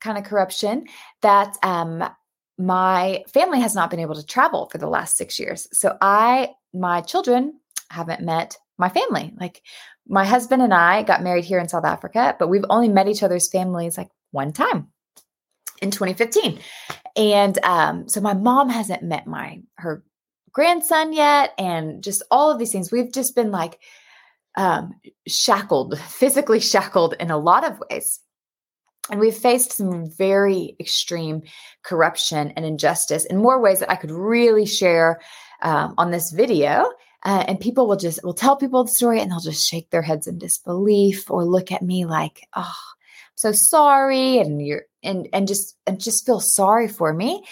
kind 0.00 0.18
of 0.18 0.24
corruption 0.24 0.86
that 1.20 1.56
um 1.62 2.04
my 2.58 3.24
family 3.32 3.60
has 3.60 3.74
not 3.74 3.90
been 3.90 4.00
able 4.00 4.14
to 4.14 4.26
travel 4.26 4.68
for 4.70 4.78
the 4.78 4.86
last 4.86 5.16
six 5.16 5.38
years. 5.38 5.68
So 5.72 5.96
I, 6.00 6.50
my 6.72 7.00
children 7.00 7.58
haven't 7.90 8.22
met 8.22 8.56
my 8.78 8.88
family. 8.88 9.32
Like 9.38 9.62
my 10.06 10.24
husband 10.24 10.62
and 10.62 10.74
I 10.74 11.02
got 11.02 11.22
married 11.22 11.44
here 11.44 11.58
in 11.58 11.68
South 11.68 11.84
Africa, 11.84 12.36
but 12.38 12.48
we've 12.48 12.64
only 12.70 12.88
met 12.88 13.08
each 13.08 13.22
other's 13.22 13.50
families 13.50 13.96
like 13.96 14.10
one 14.32 14.52
time 14.52 14.88
in 15.80 15.90
2015. 15.90 16.58
And 17.16 17.58
um, 17.64 18.08
so 18.08 18.20
my 18.20 18.34
mom 18.34 18.68
hasn't 18.68 19.02
met 19.02 19.26
my 19.26 19.62
her 19.76 20.02
grandson 20.52 21.12
yet, 21.12 21.54
and 21.58 22.02
just 22.02 22.22
all 22.30 22.50
of 22.50 22.58
these 22.58 22.72
things. 22.72 22.92
We've 22.92 23.12
just 23.12 23.34
been 23.34 23.50
like 23.50 23.78
um, 24.56 24.94
shackled, 25.26 25.98
physically 25.98 26.60
shackled 26.60 27.14
in 27.18 27.30
a 27.30 27.38
lot 27.38 27.64
of 27.64 27.82
ways. 27.90 28.20
And 29.10 29.18
we've 29.18 29.36
faced 29.36 29.72
some 29.72 30.08
very 30.16 30.76
extreme 30.78 31.42
corruption 31.82 32.52
and 32.52 32.64
injustice 32.64 33.24
in 33.24 33.36
more 33.36 33.60
ways 33.60 33.80
that 33.80 33.90
I 33.90 33.96
could 33.96 34.12
really 34.12 34.64
share 34.64 35.20
um, 35.60 35.94
on 35.98 36.10
this 36.10 36.30
video. 36.30 36.90
Uh, 37.24 37.44
and 37.46 37.60
people 37.60 37.86
will 37.86 37.96
just 37.96 38.22
will 38.24 38.34
tell 38.34 38.56
people 38.56 38.84
the 38.84 38.90
story 38.90 39.20
and 39.20 39.30
they'll 39.30 39.40
just 39.40 39.68
shake 39.68 39.90
their 39.90 40.02
heads 40.02 40.26
in 40.26 40.38
disbelief 40.38 41.30
or 41.30 41.44
look 41.44 41.70
at 41.70 41.82
me 41.82 42.04
like, 42.04 42.46
"Oh, 42.54 42.74
so 43.34 43.52
sorry," 43.52 44.38
and 44.38 44.64
you're 44.64 44.82
and 45.02 45.28
and 45.32 45.48
just 45.48 45.76
and 45.86 46.00
just 46.00 46.26
feel 46.26 46.40
sorry 46.40 46.88
for 46.88 47.12
me. 47.12 47.44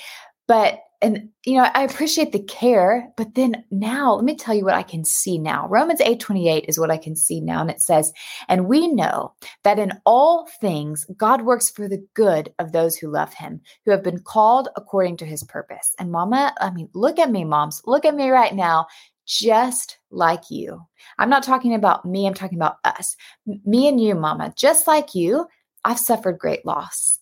But 0.47 0.81
and 1.03 1.29
you 1.45 1.55
know 1.55 1.69
i 1.75 1.83
appreciate 1.83 2.33
the 2.33 2.43
care 2.43 3.11
but 3.17 3.35
then 3.35 3.65
now 3.71 4.15
let 4.15 4.25
me 4.25 4.37
tell 4.37 4.55
you 4.55 4.65
what 4.65 4.75
i 4.75 4.83
can 4.83 5.05
see 5.05 5.39
now. 5.39 5.67
Romans 5.69 6.01
8 6.01 6.21
28 6.21 6.65
is 6.69 6.79
what 6.79 6.91
i 6.91 6.97
can 6.97 7.17
see 7.17 7.41
now 7.41 7.61
and 7.61 7.71
it 7.71 7.81
says 7.81 8.13
and 8.49 8.67
we 8.67 8.89
know 8.89 9.33
that 9.65 9.79
in 9.79 9.93
all 10.05 10.49
things 10.61 11.07
god 11.17 11.43
works 11.43 11.71
for 11.71 11.89
the 11.89 12.05
good 12.15 12.53
of 12.59 12.73
those 12.73 12.97
who 12.97 13.09
love 13.09 13.33
him 13.33 13.61
who 13.85 13.91
have 13.91 14.03
been 14.03 14.21
called 14.21 14.69
according 14.77 15.17
to 15.19 15.27
his 15.27 15.43
purpose. 15.45 15.95
And 15.99 16.13
mama 16.13 16.55
i 16.61 16.71
mean 16.71 16.89
look 16.95 17.19
at 17.19 17.31
me 17.31 17.45
moms. 17.45 17.83
Look 17.87 18.05
at 18.05 18.15
me 18.15 18.31
right 18.31 18.55
now 18.55 18.87
just 19.27 19.99
like 20.11 20.51
you. 20.51 20.85
I'm 21.19 21.31
not 21.31 21.45
talking 21.45 21.75
about 21.75 22.05
me 22.05 22.27
i'm 22.27 22.35
talking 22.35 22.59
about 22.59 22.77
us. 22.85 23.17
Me 23.65 23.89
and 23.89 24.01
you 24.01 24.15
mama 24.15 24.53
just 24.57 24.87
like 24.87 25.15
you 25.15 25.47
i've 25.85 25.99
suffered 25.99 26.39
great 26.39 26.65
loss 26.65 27.21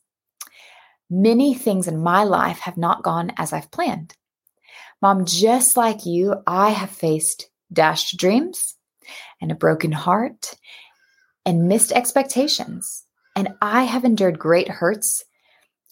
Many 1.10 1.54
things 1.54 1.88
in 1.88 2.02
my 2.02 2.24
life 2.24 2.58
have 2.60 2.76
not 2.76 3.02
gone 3.02 3.32
as 3.38 3.52
I've 3.52 3.70
planned. 3.70 4.14
Mom, 5.00 5.24
just 5.24 5.76
like 5.76 6.04
you, 6.04 6.34
I 6.46 6.70
have 6.70 6.90
faced 6.90 7.48
dashed 7.72 8.18
dreams 8.18 8.74
and 9.40 9.50
a 9.50 9.54
broken 9.54 9.90
heart 9.90 10.54
and 11.46 11.68
missed 11.68 11.92
expectations. 11.92 13.04
And 13.34 13.48
I 13.62 13.84
have 13.84 14.04
endured 14.04 14.38
great 14.38 14.68
hurts 14.68 15.24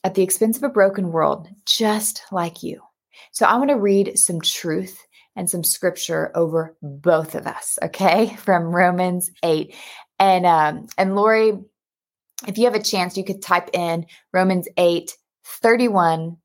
at 0.05 0.14
the 0.14 0.22
expense 0.22 0.59
of 0.59 0.64
a 0.64 0.68
broken 0.68 1.12
world, 1.12 1.48
just 1.64 2.22
like 2.31 2.62
you. 2.62 2.83
So 3.33 3.46
I 3.46 3.57
want 3.57 3.70
to 3.70 3.79
read 3.79 4.18
some 4.18 4.42
truth 4.42 5.02
and 5.35 5.48
some 5.48 5.64
scripture 5.64 6.31
over 6.35 6.76
both 6.83 7.35
of 7.35 7.46
us, 7.46 7.79
okay, 7.83 8.37
from 8.38 8.64
Romans 8.64 9.31
8. 9.42 9.74
And 10.18 10.44
um, 10.44 10.87
and 10.98 11.14
Lori, 11.14 11.59
if 12.46 12.59
you 12.59 12.64
have 12.64 12.75
a 12.75 12.83
chance, 12.83 13.16
you 13.16 13.25
could 13.25 13.42
type 13.42 13.70
in 13.72 14.07
Romans 14.33 14.68
8, 14.77 15.16
31, 15.44 16.37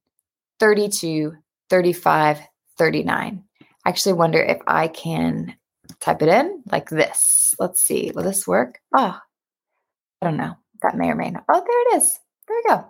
32, 0.60 1.36
35, 1.70 2.40
39. 2.78 3.44
I 3.60 3.90
actually 3.90 4.14
wonder 4.14 4.42
if 4.42 4.60
I 4.68 4.88
can 4.88 5.56
type 6.00 6.22
it 6.22 6.30
in 6.30 6.64
like 6.72 6.90
this. 6.90 7.54
Let's 7.60 7.82
see. 7.82 8.12
Will 8.14 8.24
this 8.24 8.48
work? 8.48 8.80
Oh, 8.96 9.20
I 10.22 10.26
don't 10.26 10.38
know. 10.38 10.56
That 10.82 10.98
may 10.98 11.10
or 11.10 11.16
may 11.16 11.30
not. 11.30 11.44
Oh, 11.50 11.60
there 11.60 11.98
it 11.98 12.02
is. 12.02 12.20
There 12.48 12.58
we 12.58 12.70
go. 12.70 12.86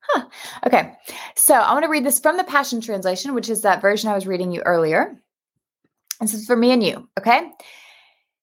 Huh. 0.00 0.24
Okay. 0.66 0.92
So 1.36 1.54
I 1.54 1.72
want 1.72 1.84
to 1.84 1.90
read 1.90 2.04
this 2.04 2.20
from 2.20 2.36
the 2.36 2.44
Passion 2.44 2.80
Translation, 2.80 3.34
which 3.34 3.48
is 3.48 3.62
that 3.62 3.80
version 3.80 4.10
I 4.10 4.14
was 4.14 4.26
reading 4.26 4.52
you 4.52 4.60
earlier. 4.62 5.16
This 6.20 6.34
is 6.34 6.46
for 6.46 6.56
me 6.56 6.72
and 6.72 6.82
you. 6.82 7.08
Okay. 7.18 7.50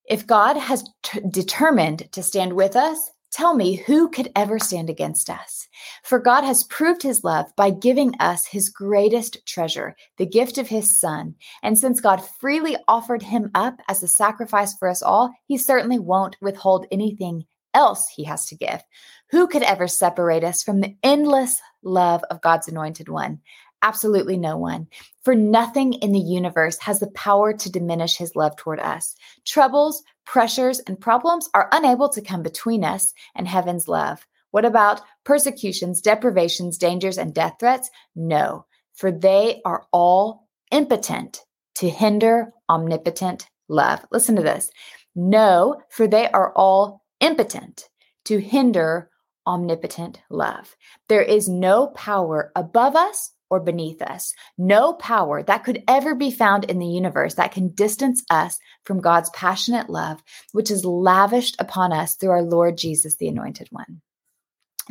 If 0.06 0.26
God 0.26 0.58
has 0.58 0.84
t- 1.04 1.22
determined 1.30 2.12
to 2.14 2.24
stand 2.24 2.54
with 2.54 2.76
us, 2.76 3.00
Tell 3.32 3.54
me, 3.54 3.76
who 3.76 4.10
could 4.10 4.32
ever 4.36 4.58
stand 4.58 4.90
against 4.90 5.30
us? 5.30 5.68
For 6.04 6.18
God 6.20 6.44
has 6.44 6.64
proved 6.64 7.04
his 7.04 7.24
love 7.24 7.46
by 7.56 7.70
giving 7.70 8.16
us 8.20 8.46
his 8.46 8.70
greatest 8.70 9.46
treasure, 9.46 9.96
the 10.18 10.26
gift 10.26 10.58
of 10.58 10.68
his 10.68 11.00
Son. 11.00 11.36
And 11.62 11.78
since 11.78 12.02
God 12.02 12.26
freely 12.40 12.76
offered 12.88 13.22
him 13.22 13.52
up 13.54 13.76
as 13.88 14.02
a 14.02 14.08
sacrifice 14.08 14.76
for 14.76 14.88
us 14.88 15.04
all, 15.04 15.32
he 15.46 15.58
certainly 15.58 16.00
won't 16.00 16.38
withhold 16.42 16.88
anything 16.92 17.46
else 17.76 18.10
he 18.10 18.24
has 18.24 18.48
to 18.48 18.56
give. 18.56 18.82
Who 19.30 19.48
could 19.48 19.64
ever 19.64 19.88
separate 19.88 20.44
us 20.44 20.64
from 20.64 20.82
the 20.82 20.96
endless 21.04 21.62
love 21.84 22.24
of 22.32 22.42
God's 22.42 22.68
anointed 22.68 23.10
one? 23.10 23.42
Absolutely 23.82 24.38
no 24.38 24.58
one. 24.58 24.88
For 25.24 25.36
nothing 25.36 25.94
in 25.94 26.12
the 26.12 26.20
universe 26.20 26.78
has 26.80 27.00
the 27.00 27.12
power 27.12 27.54
to 27.54 27.72
diminish 27.72 28.18
his 28.18 28.36
love 28.36 28.56
toward 28.58 28.80
us. 28.80 29.16
Troubles, 29.46 30.04
pressures, 30.30 30.80
and 30.82 31.02
problems 31.02 31.50
are 31.56 31.68
unable 31.72 32.08
to 32.08 32.22
come 32.22 32.44
between 32.44 32.84
us 32.84 33.16
and 33.36 33.48
heaven's 33.48 33.88
love. 33.88 34.26
What 34.52 34.64
about 34.64 35.02
persecutions, 35.26 36.02
deprivations, 36.02 36.78
dangers, 36.78 37.18
and 37.18 37.34
death 37.34 37.56
threats? 37.60 37.90
No, 38.16 38.68
for 38.94 39.12
they 39.12 39.60
are 39.66 39.88
all 39.92 40.48
impotent 40.72 41.42
to 41.76 41.90
hinder 41.90 42.54
omnipotent 42.70 43.48
love. 43.68 44.06
Listen 44.12 44.36
to 44.36 44.44
this. 44.44 44.70
No, 45.16 45.82
for 45.90 46.08
they 46.08 46.30
are 46.30 46.54
all 46.56 47.04
impotent 47.20 47.90
to 48.26 48.40
hinder 48.40 49.10
omnipotent 49.48 50.22
love. 50.30 50.76
There 51.08 51.24
is 51.24 51.50
no 51.50 51.88
power 51.88 52.52
above 52.56 52.96
us 52.96 53.32
or 53.50 53.60
beneath 53.60 54.02
us. 54.02 54.34
No 54.58 54.94
power 54.94 55.44
that 55.44 55.64
could 55.64 55.84
ever 55.88 56.16
be 56.16 56.32
found 56.32 56.66
in 56.66 56.80
the 56.80 56.86
universe 56.86 57.36
that 57.36 57.52
can 57.52 57.70
distance 57.70 58.24
us 58.30 58.58
from 58.84 59.02
God's 59.02 59.30
passionate 59.32 59.90
love, 59.90 60.24
which 60.52 60.72
is 60.72 60.86
lavished 60.86 61.56
upon 61.60 61.92
us 61.92 62.16
through 62.16 62.32
our 62.32 62.44
Lord 62.44 62.78
Jesus, 62.78 63.16
the 63.16 63.28
Anointed 63.28 63.68
One. 63.72 64.02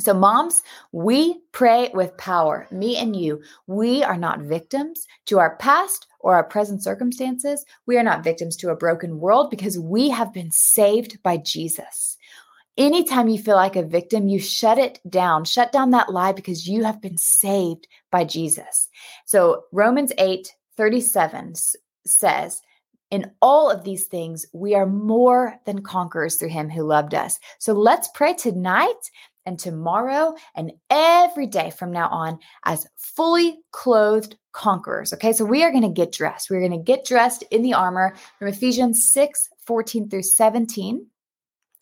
So, 0.00 0.14
moms, 0.14 0.62
we 0.92 1.40
pray 1.50 1.90
with 1.92 2.16
power, 2.18 2.68
me 2.70 2.96
and 2.96 3.16
you. 3.16 3.42
We 3.66 4.04
are 4.04 4.16
not 4.16 4.40
victims 4.40 5.06
to 5.26 5.40
our 5.40 5.56
past 5.56 6.06
or 6.20 6.34
our 6.34 6.44
present 6.44 6.84
circumstances. 6.84 7.64
We 7.86 7.96
are 7.98 8.04
not 8.04 8.22
victims 8.22 8.56
to 8.58 8.70
a 8.70 8.76
broken 8.76 9.18
world 9.18 9.50
because 9.50 9.76
we 9.76 10.10
have 10.10 10.32
been 10.32 10.50
saved 10.52 11.20
by 11.24 11.38
Jesus. 11.38 12.16
Anytime 12.78 13.28
you 13.28 13.38
feel 13.38 13.56
like 13.56 13.74
a 13.74 13.82
victim, 13.82 14.28
you 14.28 14.38
shut 14.38 14.78
it 14.78 15.00
down, 15.10 15.44
shut 15.44 15.72
down 15.72 15.90
that 15.90 16.12
lie 16.12 16.30
because 16.30 16.68
you 16.68 16.84
have 16.84 17.02
been 17.02 17.18
saved 17.18 17.88
by 18.12 18.22
Jesus. 18.22 18.88
So 19.26 19.64
Romans 19.72 20.12
8 20.16 20.54
37 20.76 21.54
says, 22.06 22.62
in 23.10 23.32
all 23.42 23.68
of 23.68 23.82
these 23.82 24.06
things, 24.06 24.46
we 24.52 24.76
are 24.76 24.86
more 24.86 25.58
than 25.66 25.82
conquerors 25.82 26.36
through 26.36 26.50
him 26.50 26.70
who 26.70 26.84
loved 26.84 27.14
us. 27.14 27.40
So 27.58 27.72
let's 27.72 28.08
pray 28.14 28.34
tonight 28.34 29.10
and 29.44 29.58
tomorrow 29.58 30.36
and 30.54 30.72
every 30.88 31.46
day 31.46 31.70
from 31.70 31.90
now 31.90 32.08
on 32.10 32.38
as 32.64 32.86
fully 32.96 33.58
clothed 33.72 34.36
conquerors. 34.52 35.12
Okay, 35.14 35.32
so 35.32 35.44
we 35.44 35.64
are 35.64 35.72
going 35.72 35.82
to 35.82 35.88
get 35.88 36.12
dressed. 36.12 36.48
We're 36.48 36.60
going 36.60 36.78
to 36.78 36.78
get 36.78 37.04
dressed 37.04 37.42
in 37.50 37.62
the 37.62 37.74
armor 37.74 38.14
from 38.38 38.48
Ephesians 38.48 39.10
6 39.10 39.48
14 39.66 40.08
through 40.08 40.22
17. 40.22 41.06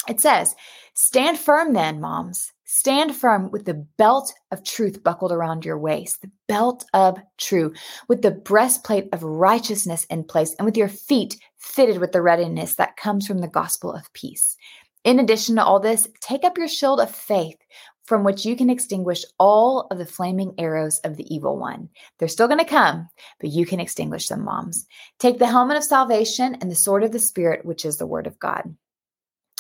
It 0.09 0.21
says, 0.21 0.55
Stand 0.95 1.39
firm 1.39 1.73
then, 1.73 2.01
moms. 2.01 2.53
Stand 2.65 3.15
firm 3.15 3.51
with 3.51 3.65
the 3.65 3.87
belt 3.97 4.33
of 4.51 4.65
truth 4.65 5.03
buckled 5.03 5.31
around 5.31 5.65
your 5.65 5.79
waist, 5.79 6.23
the 6.23 6.31
belt 6.49 6.85
of 6.95 7.19
truth, 7.39 7.79
with 8.09 8.23
the 8.23 8.31
breastplate 8.31 9.09
of 9.13 9.23
righteousness 9.23 10.05
in 10.05 10.25
place, 10.25 10.55
and 10.59 10.67
with 10.67 10.77
your 10.77 10.89
feet 10.89 11.39
fitted 11.59 11.99
with 11.99 12.13
the 12.13 12.23
readiness 12.23 12.75
that 12.75 12.97
comes 12.97 13.27
from 13.27 13.39
the 13.39 13.49
gospel 13.49 13.93
of 13.93 14.13
peace. 14.15 14.57
In 15.05 15.21
addition 15.21 15.55
to 15.57 15.65
all 15.65 15.79
this, 15.79 16.09
take 16.21 16.45
up 16.45 16.59
your 16.59 16.67
shield 16.67 16.99
of 16.99 17.15
faith 17.15 17.59
from 18.07 18.25
which 18.25 18.45
you 18.45 18.57
can 18.57 18.71
extinguish 18.71 19.25
all 19.39 19.87
of 19.91 19.99
the 19.99 20.07
flaming 20.07 20.55
arrows 20.59 20.99
of 21.01 21.17
the 21.17 21.33
evil 21.33 21.59
one. 21.59 21.89
They're 22.19 22.29
still 22.29 22.49
going 22.49 22.61
to 22.61 22.65
come, 22.65 23.09
but 23.41 23.51
you 23.51 23.67
can 23.67 23.81
extinguish 23.81 24.29
them, 24.29 24.45
moms. 24.45 24.87
Take 25.19 25.39
the 25.39 25.47
helmet 25.47 25.77
of 25.77 25.85
salvation 25.85 26.57
and 26.61 26.71
the 26.71 26.77
sword 26.77 27.05
of 27.05 27.13
the 27.13 27.19
Spirit, 27.19 27.65
which 27.65 27.85
is 27.85 27.99
the 27.99 28.07
word 28.07 28.27
of 28.27 28.39
God. 28.39 28.75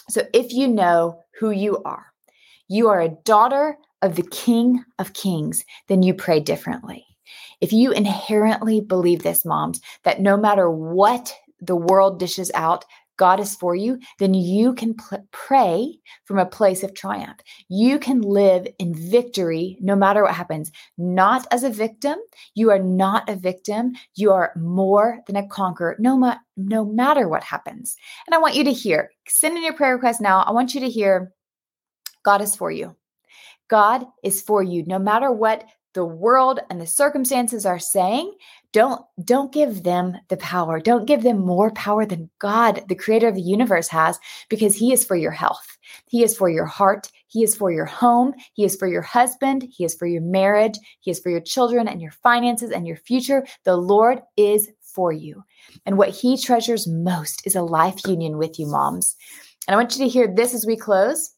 So 0.09 0.23
if 0.33 0.53
you 0.53 0.69
know 0.69 1.25
who 1.39 1.51
you 1.51 1.83
are, 1.85 2.07
you 2.69 2.89
are 2.89 3.01
a 3.01 3.17
daughter 3.25 3.77
of 4.03 4.17
the 4.17 4.23
King 4.23 4.85
of 4.99 5.13
Kings, 5.13 5.65
then 5.89 6.03
you 6.03 6.15
pray 6.15 6.41
differently. 6.41 7.05
If 7.61 7.73
you 7.73 7.93
inherently 7.93 8.81
believe 8.81 9.23
this, 9.23 9.45
moms, 9.45 9.81
that 10.05 10.21
no 10.21 10.37
matter 10.37 10.71
what 10.71 11.35
the 11.61 11.77
world 11.77 12.19
dishes 12.19 12.51
out, 12.55 12.85
God 13.17 13.41
is 13.41 13.55
for 13.57 13.75
you, 13.75 13.99
then 14.19 14.35
you 14.35 14.75
can 14.75 14.95
pray 15.31 15.99
from 16.25 16.39
a 16.39 16.47
place 16.47 16.83
of 16.83 16.95
triumph. 16.95 17.39
You 17.69 17.99
can 17.99 18.21
live 18.21 18.67
in 18.79 18.95
victory 18.95 19.79
no 19.81 19.97
matter 19.97 20.23
what 20.23 20.35
happens, 20.35 20.71
not 20.99 21.47
as 21.51 21.65
a 21.65 21.71
victim. 21.71 22.17
You 22.55 22.71
are 22.71 22.79
not 22.79 23.29
a 23.29 23.37
victim. 23.37 23.93
You 24.15 24.33
are 24.33 24.53
more 24.57 25.21
than 25.27 25.37
a 25.37 25.49
conqueror, 25.49 25.97
no, 25.99 26.17
ma- 26.17 26.39
no 26.57 26.85
matter 26.85 27.29
what 27.29 27.43
happens. 27.43 27.97
And 28.27 28.35
I 28.35 28.39
want 28.39 28.55
you 28.55 28.65
to 28.65 28.73
hear, 28.73 29.11
send 29.29 29.57
in 29.57 29.65
your 29.65 29.75
prayer 29.75 29.95
request 29.95 30.21
now. 30.21 30.41
I 30.43 30.53
want 30.53 30.75
you 30.75 30.81
to 30.81 30.91
hear 30.91 31.33
God 32.23 32.43
is 32.43 32.55
for 32.55 32.71
you. 32.71 32.97
God 33.69 34.07
is 34.23 34.43
for 34.43 34.63
you. 34.63 34.85
No 34.87 34.99
matter 34.99 35.33
what 35.33 35.65
the 35.97 36.05
world 36.05 36.61
and 36.69 36.79
the 36.79 36.87
circumstances 36.87 37.65
are 37.65 37.79
saying, 37.79 38.33
don't 38.73 39.01
don't 39.25 39.51
give 39.51 39.83
them 39.83 40.15
the 40.29 40.37
power. 40.37 40.79
Don't 40.79 41.07
give 41.07 41.23
them 41.23 41.39
more 41.39 41.71
power 41.73 42.05
than 42.05 42.29
God, 42.39 42.85
the 42.89 42.95
creator 42.95 43.29
of 43.29 43.35
the 43.35 43.41
universe 43.41 43.89
has 43.89 44.21
because 44.51 44.77
he 44.77 44.93
is 44.93 45.05
for 45.05 45.17
your 45.17 45.31
health. 45.31 45.79
He 46.07 46.23
is 46.23 46.37
for 46.37 46.51
your 46.51 46.67
heart, 46.67 47.11
he 47.29 47.43
is 47.43 47.57
for 47.57 47.73
your 47.73 47.87
home, 47.87 48.35
he 48.53 48.65
is 48.65 48.77
for 48.77 48.87
your 48.87 49.01
husband, 49.01 49.67
he 49.71 49.85
is 49.85 49.95
for 49.95 50.07
your 50.07 50.21
marriage, 50.21 50.79
he 51.01 51.11
is 51.11 51.19
for 51.19 51.31
your 51.31 51.41
children 51.41 51.89
and 51.89 52.03
your 52.03 52.11
finances 52.11 52.71
and 52.71 52.87
your 52.87 52.99
future. 52.99 53.47
The 53.65 53.79
Lord 53.79 54.21
is 54.37 54.69
for 54.83 55.13
you. 55.13 55.43
And 55.87 55.97
what 55.97 56.11
he 56.11 56.37
treasures 56.37 56.87
most 56.87 57.47
is 57.47 57.57
a 57.57 57.63
life 57.63 58.07
union 58.07 58.37
with 58.37 58.59
you, 58.59 58.67
moms. 58.67 59.17
And 59.67 59.75
I 59.75 59.79
want 59.79 59.97
you 59.97 60.05
to 60.05 60.11
hear 60.11 60.29
this 60.29 60.53
as 60.53 60.67
we 60.67 60.77
close 60.77 61.33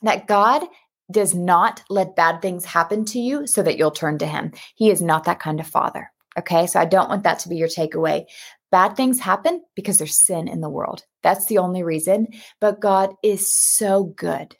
that 0.00 0.26
God 0.26 0.64
does 1.10 1.34
not 1.34 1.82
let 1.88 2.16
bad 2.16 2.42
things 2.42 2.64
happen 2.64 3.04
to 3.06 3.18
you 3.18 3.46
so 3.46 3.62
that 3.62 3.78
you'll 3.78 3.90
turn 3.90 4.18
to 4.18 4.26
Him. 4.26 4.52
He 4.74 4.90
is 4.90 5.00
not 5.00 5.24
that 5.24 5.40
kind 5.40 5.60
of 5.60 5.66
father. 5.66 6.10
Okay. 6.38 6.66
So 6.66 6.78
I 6.80 6.84
don't 6.84 7.08
want 7.08 7.22
that 7.22 7.38
to 7.40 7.48
be 7.48 7.56
your 7.56 7.68
takeaway. 7.68 8.24
Bad 8.70 8.96
things 8.96 9.20
happen 9.20 9.62
because 9.74 9.98
there's 9.98 10.24
sin 10.24 10.48
in 10.48 10.60
the 10.60 10.68
world. 10.68 11.04
That's 11.22 11.46
the 11.46 11.58
only 11.58 11.82
reason. 11.82 12.28
But 12.60 12.80
God 12.80 13.14
is 13.22 13.52
so 13.52 14.04
good 14.04 14.56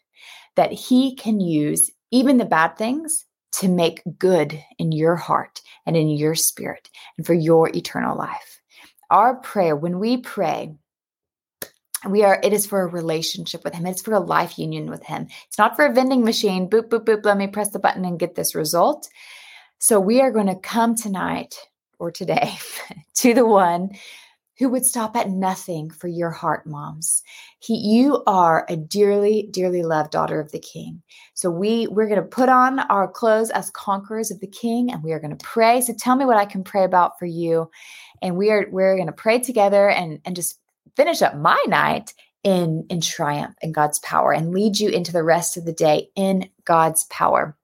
that 0.54 0.72
He 0.72 1.14
can 1.16 1.40
use 1.40 1.90
even 2.10 2.38
the 2.38 2.44
bad 2.44 2.78
things 2.78 3.26
to 3.52 3.68
make 3.68 4.02
good 4.18 4.62
in 4.78 4.92
your 4.92 5.16
heart 5.16 5.60
and 5.84 5.96
in 5.96 6.08
your 6.08 6.34
spirit 6.34 6.88
and 7.16 7.26
for 7.26 7.34
your 7.34 7.68
eternal 7.70 8.16
life. 8.16 8.60
Our 9.10 9.36
prayer, 9.36 9.76
when 9.76 9.98
we 9.98 10.18
pray, 10.18 10.74
we 12.10 12.24
are 12.24 12.40
it 12.42 12.52
is 12.52 12.66
for 12.66 12.82
a 12.82 12.86
relationship 12.86 13.64
with 13.64 13.74
him. 13.74 13.86
It's 13.86 14.02
for 14.02 14.14
a 14.14 14.20
life 14.20 14.58
union 14.58 14.90
with 14.90 15.04
him. 15.04 15.28
It's 15.46 15.58
not 15.58 15.76
for 15.76 15.86
a 15.86 15.92
vending 15.92 16.24
machine. 16.24 16.68
Boop 16.68 16.88
boop 16.88 17.04
boop 17.04 17.24
let 17.24 17.36
me 17.36 17.46
press 17.46 17.70
the 17.70 17.78
button 17.78 18.04
and 18.04 18.18
get 18.18 18.34
this 18.34 18.54
result. 18.54 19.08
So 19.78 20.00
we 20.00 20.20
are 20.20 20.30
going 20.30 20.46
to 20.46 20.56
come 20.56 20.94
tonight 20.94 21.54
or 21.98 22.10
today 22.10 22.56
to 23.16 23.34
the 23.34 23.46
one 23.46 23.90
who 24.58 24.70
would 24.70 24.86
stop 24.86 25.16
at 25.16 25.28
nothing 25.28 25.90
for 25.90 26.08
your 26.08 26.30
heart 26.30 26.66
moms. 26.66 27.22
He 27.58 27.74
you 27.76 28.22
are 28.26 28.64
a 28.68 28.76
dearly 28.76 29.48
dearly 29.50 29.82
loved 29.82 30.12
daughter 30.12 30.40
of 30.40 30.50
the 30.52 30.58
king. 30.58 31.02
So 31.34 31.50
we 31.50 31.86
we're 31.88 32.08
going 32.08 32.22
to 32.22 32.26
put 32.26 32.48
on 32.48 32.80
our 32.80 33.08
clothes 33.08 33.50
as 33.50 33.70
conquerors 33.70 34.30
of 34.30 34.40
the 34.40 34.46
king 34.46 34.90
and 34.90 35.02
we 35.02 35.12
are 35.12 35.20
going 35.20 35.36
to 35.36 35.44
pray. 35.44 35.80
So 35.82 35.92
tell 35.92 36.16
me 36.16 36.24
what 36.24 36.38
i 36.38 36.46
can 36.46 36.64
pray 36.64 36.84
about 36.84 37.18
for 37.18 37.26
you. 37.26 37.70
And 38.22 38.36
we 38.36 38.50
are 38.50 38.66
we're 38.70 38.96
going 38.96 39.08
to 39.08 39.12
pray 39.12 39.40
together 39.40 39.90
and 39.90 40.20
and 40.24 40.34
just 40.34 40.58
finish 40.94 41.22
up 41.22 41.36
my 41.36 41.62
night 41.66 42.14
in 42.44 42.86
in 42.90 43.00
triumph 43.00 43.56
in 43.60 43.72
God's 43.72 43.98
power 44.00 44.32
and 44.32 44.52
lead 44.52 44.78
you 44.78 44.88
into 44.88 45.12
the 45.12 45.24
rest 45.24 45.56
of 45.56 45.64
the 45.64 45.72
day 45.72 46.10
in 46.14 46.48
God's 46.64 47.04
power. 47.04 47.56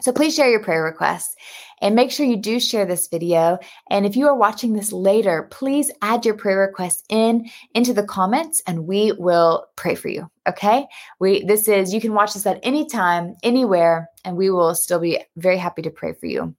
So 0.00 0.12
please 0.12 0.34
share 0.34 0.50
your 0.50 0.62
prayer 0.62 0.82
requests 0.82 1.36
and 1.80 1.94
make 1.94 2.10
sure 2.10 2.26
you 2.26 2.36
do 2.36 2.58
share 2.58 2.84
this 2.84 3.06
video. 3.06 3.58
And 3.88 4.04
if 4.04 4.16
you 4.16 4.26
are 4.26 4.34
watching 4.34 4.72
this 4.72 4.92
later, 4.92 5.48
please 5.50 5.90
add 6.02 6.26
your 6.26 6.34
prayer 6.34 6.58
requests 6.58 7.04
in 7.08 7.48
into 7.74 7.94
the 7.94 8.02
comments 8.02 8.60
and 8.66 8.86
we 8.86 9.12
will 9.12 9.66
pray 9.76 9.94
for 9.94 10.08
you. 10.08 10.28
Okay? 10.48 10.86
We 11.20 11.44
this 11.44 11.68
is 11.68 11.94
you 11.94 12.00
can 12.00 12.12
watch 12.12 12.34
this 12.34 12.46
at 12.46 12.60
any 12.62 12.86
time, 12.86 13.36
anywhere, 13.42 14.10
and 14.24 14.36
we 14.36 14.50
will 14.50 14.74
still 14.74 14.98
be 14.98 15.22
very 15.36 15.58
happy 15.58 15.82
to 15.82 15.90
pray 15.90 16.12
for 16.12 16.26
you. 16.26 16.54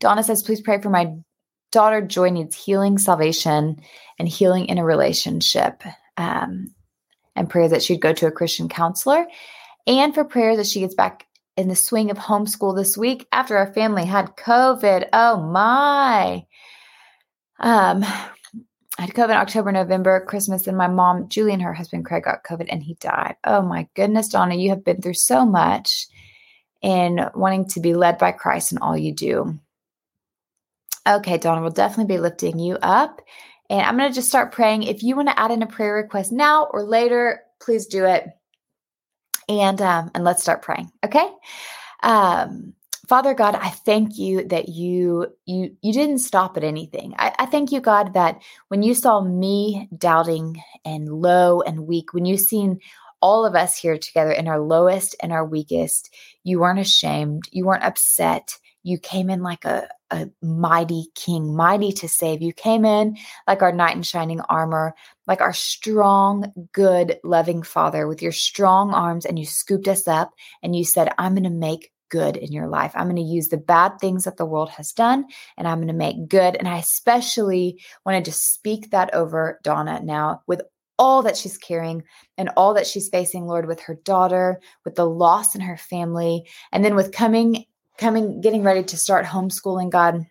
Donna 0.00 0.22
says, 0.22 0.42
please 0.42 0.60
pray 0.60 0.80
for 0.80 0.90
my 0.90 1.14
daughter 1.76 2.00
Joy 2.00 2.30
needs 2.30 2.56
healing, 2.56 2.96
salvation, 2.96 3.78
and 4.18 4.26
healing 4.26 4.64
in 4.64 4.78
a 4.78 4.84
relationship. 4.84 5.82
Um, 6.16 6.74
and 7.34 7.50
prayer 7.50 7.68
that 7.68 7.82
she'd 7.82 8.00
go 8.00 8.14
to 8.14 8.26
a 8.26 8.32
Christian 8.32 8.66
counselor, 8.66 9.26
and 9.86 10.14
for 10.14 10.24
prayer 10.24 10.56
that 10.56 10.66
she 10.66 10.80
gets 10.80 10.94
back 10.94 11.26
in 11.54 11.68
the 11.68 11.76
swing 11.76 12.10
of 12.10 12.16
homeschool 12.16 12.74
this 12.74 12.96
week 12.96 13.28
after 13.30 13.58
our 13.58 13.74
family 13.74 14.06
had 14.06 14.36
COVID. 14.36 15.06
Oh 15.12 15.36
my. 15.42 16.46
Um, 17.60 18.02
I 18.98 19.02
had 19.02 19.10
COVID 19.10 19.24
in 19.24 19.36
October, 19.36 19.70
November, 19.70 20.24
Christmas, 20.26 20.66
and 20.66 20.78
my 20.78 20.88
mom, 20.88 21.28
Julie, 21.28 21.52
and 21.52 21.60
her 21.60 21.74
husband 21.74 22.06
Craig 22.06 22.24
got 22.24 22.42
COVID 22.42 22.68
and 22.70 22.82
he 22.82 22.94
died. 22.94 23.36
Oh 23.44 23.60
my 23.60 23.86
goodness, 23.92 24.28
Donna, 24.28 24.54
you 24.54 24.70
have 24.70 24.82
been 24.82 25.02
through 25.02 25.12
so 25.12 25.44
much 25.44 26.06
in 26.80 27.20
wanting 27.34 27.68
to 27.68 27.80
be 27.80 27.92
led 27.92 28.16
by 28.16 28.32
Christ 28.32 28.72
in 28.72 28.78
all 28.78 28.96
you 28.96 29.12
do. 29.12 29.58
Okay, 31.06 31.38
Donna, 31.38 31.60
we'll 31.60 31.70
definitely 31.70 32.14
be 32.14 32.20
lifting 32.20 32.58
you 32.58 32.76
up. 32.82 33.20
And 33.70 33.82
I'm 33.82 33.96
going 33.96 34.10
to 34.10 34.14
just 34.14 34.28
start 34.28 34.52
praying. 34.52 34.84
If 34.84 35.02
you 35.02 35.16
want 35.16 35.28
to 35.28 35.38
add 35.38 35.50
in 35.50 35.62
a 35.62 35.66
prayer 35.66 35.94
request 35.94 36.32
now 36.32 36.64
or 36.72 36.82
later, 36.82 37.42
please 37.60 37.86
do 37.86 38.04
it. 38.04 38.26
And 39.48 39.80
um, 39.80 40.10
and 40.14 40.24
let's 40.24 40.42
start 40.42 40.62
praying. 40.62 40.90
Okay. 41.04 41.28
Um, 42.02 42.74
Father 43.08 43.34
God, 43.34 43.54
I 43.54 43.68
thank 43.68 44.18
you 44.18 44.48
that 44.48 44.68
you 44.68 45.28
you 45.44 45.76
you 45.80 45.92
didn't 45.92 46.18
stop 46.18 46.56
at 46.56 46.64
anything. 46.64 47.14
I, 47.16 47.32
I, 47.38 47.46
thank 47.46 47.70
you, 47.70 47.80
God, 47.80 48.14
that 48.14 48.42
when 48.68 48.82
you 48.82 48.94
saw 48.94 49.20
me 49.20 49.88
doubting 49.96 50.60
and 50.84 51.08
low 51.08 51.60
and 51.60 51.86
weak, 51.86 52.12
when 52.12 52.24
you 52.24 52.36
seen 52.36 52.80
all 53.20 53.46
of 53.46 53.54
us 53.54 53.76
here 53.76 53.96
together 53.96 54.32
in 54.32 54.48
our 54.48 54.60
lowest 54.60 55.14
and 55.22 55.32
our 55.32 55.44
weakest, 55.44 56.12
you 56.42 56.58
weren't 56.58 56.80
ashamed, 56.80 57.44
you 57.52 57.64
weren't 57.64 57.84
upset, 57.84 58.58
you 58.82 58.98
came 58.98 59.30
in 59.30 59.42
like 59.42 59.64
a, 59.64 59.88
a 60.10 60.28
mighty 60.42 61.06
king, 61.14 61.56
mighty 61.56 61.92
to 61.92 62.08
save. 62.08 62.42
You 62.42 62.52
came 62.52 62.84
in 62.84 63.16
like 63.46 63.62
our 63.62 63.72
knight 63.72 63.96
in 63.96 64.02
shining 64.02 64.40
armor, 64.42 64.94
like 65.26 65.40
our 65.40 65.52
strong, 65.52 66.52
good, 66.72 67.18
loving 67.24 67.62
father 67.62 68.06
with 68.06 68.22
your 68.22 68.32
strong 68.32 68.92
arms, 68.92 69.24
and 69.24 69.38
you 69.38 69.46
scooped 69.46 69.88
us 69.88 70.06
up 70.06 70.32
and 70.62 70.76
you 70.76 70.84
said, 70.84 71.12
I'm 71.18 71.34
going 71.34 71.44
to 71.44 71.50
make 71.50 71.92
good 72.08 72.36
in 72.36 72.52
your 72.52 72.68
life. 72.68 72.92
I'm 72.94 73.06
going 73.06 73.16
to 73.16 73.22
use 73.22 73.48
the 73.48 73.56
bad 73.56 73.98
things 74.00 74.24
that 74.24 74.36
the 74.36 74.46
world 74.46 74.70
has 74.70 74.92
done 74.92 75.26
and 75.56 75.66
I'm 75.66 75.78
going 75.78 75.88
to 75.88 75.94
make 75.94 76.28
good. 76.28 76.56
And 76.56 76.68
I 76.68 76.78
especially 76.78 77.82
wanted 78.04 78.26
to 78.26 78.32
speak 78.32 78.90
that 78.90 79.12
over 79.12 79.58
Donna 79.64 80.00
now 80.02 80.42
with 80.46 80.62
all 80.98 81.22
that 81.22 81.36
she's 81.36 81.58
carrying 81.58 82.04
and 82.38 82.50
all 82.56 82.74
that 82.74 82.86
she's 82.86 83.08
facing, 83.08 83.46
Lord, 83.46 83.66
with 83.66 83.80
her 83.80 83.94
daughter, 84.04 84.60
with 84.84 84.94
the 84.94 85.04
loss 85.04 85.54
in 85.54 85.60
her 85.60 85.76
family, 85.76 86.48
and 86.72 86.84
then 86.84 86.94
with 86.94 87.12
coming 87.12 87.66
coming, 87.98 88.40
getting 88.40 88.62
ready 88.62 88.84
to 88.84 88.96
start 88.96 89.26
homeschooling, 89.26 89.90
God, 89.90 90.26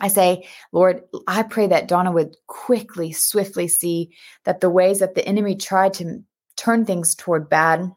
I 0.00 0.08
say, 0.08 0.48
Lord, 0.72 1.02
I 1.26 1.42
pray 1.42 1.66
that 1.66 1.88
Donna 1.88 2.10
would 2.10 2.36
quickly, 2.46 3.12
swiftly 3.12 3.68
see 3.68 4.12
that 4.44 4.60
the 4.60 4.70
ways 4.70 5.00
that 5.00 5.14
the 5.14 5.26
enemy 5.26 5.56
tried 5.56 5.94
to 5.94 6.22
turn 6.56 6.84
things 6.86 7.14
toward 7.14 7.50
bad, 7.50 7.90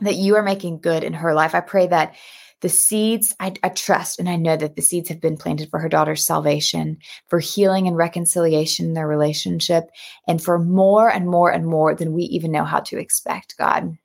that 0.00 0.16
you 0.16 0.36
are 0.36 0.42
making 0.42 0.80
good 0.80 1.02
in 1.02 1.12
her 1.14 1.34
life. 1.34 1.54
I 1.54 1.60
pray 1.60 1.88
that 1.88 2.14
the 2.60 2.68
seeds, 2.68 3.34
I, 3.40 3.54
I, 3.62 3.70
trust 3.70 4.20
and 4.20 4.28
I 4.28 4.36
know 4.36 4.56
that 4.56 4.76
the 4.76 4.82
seeds 4.82 5.08
have 5.08 5.20
been 5.20 5.36
planted 5.36 5.70
for 5.70 5.80
her 5.80 5.88
daughter's 5.88 6.26
salvation, 6.26 6.98
for 7.26 7.38
healing 7.38 7.88
and 7.88 7.96
reconciliation 7.96 8.86
in 8.86 8.94
their 8.94 9.08
relationship, 9.08 9.90
and 10.28 10.42
for 10.42 10.58
more 10.58 11.08
and 11.10 11.26
more 11.26 11.50
and 11.50 11.66
more 11.66 11.94
than 11.94 12.12
we 12.12 12.24
even 12.24 12.52
know 12.52 12.64
how 12.64 12.80
to 12.80 12.98
expect, 12.98 13.56
God. 13.58 13.96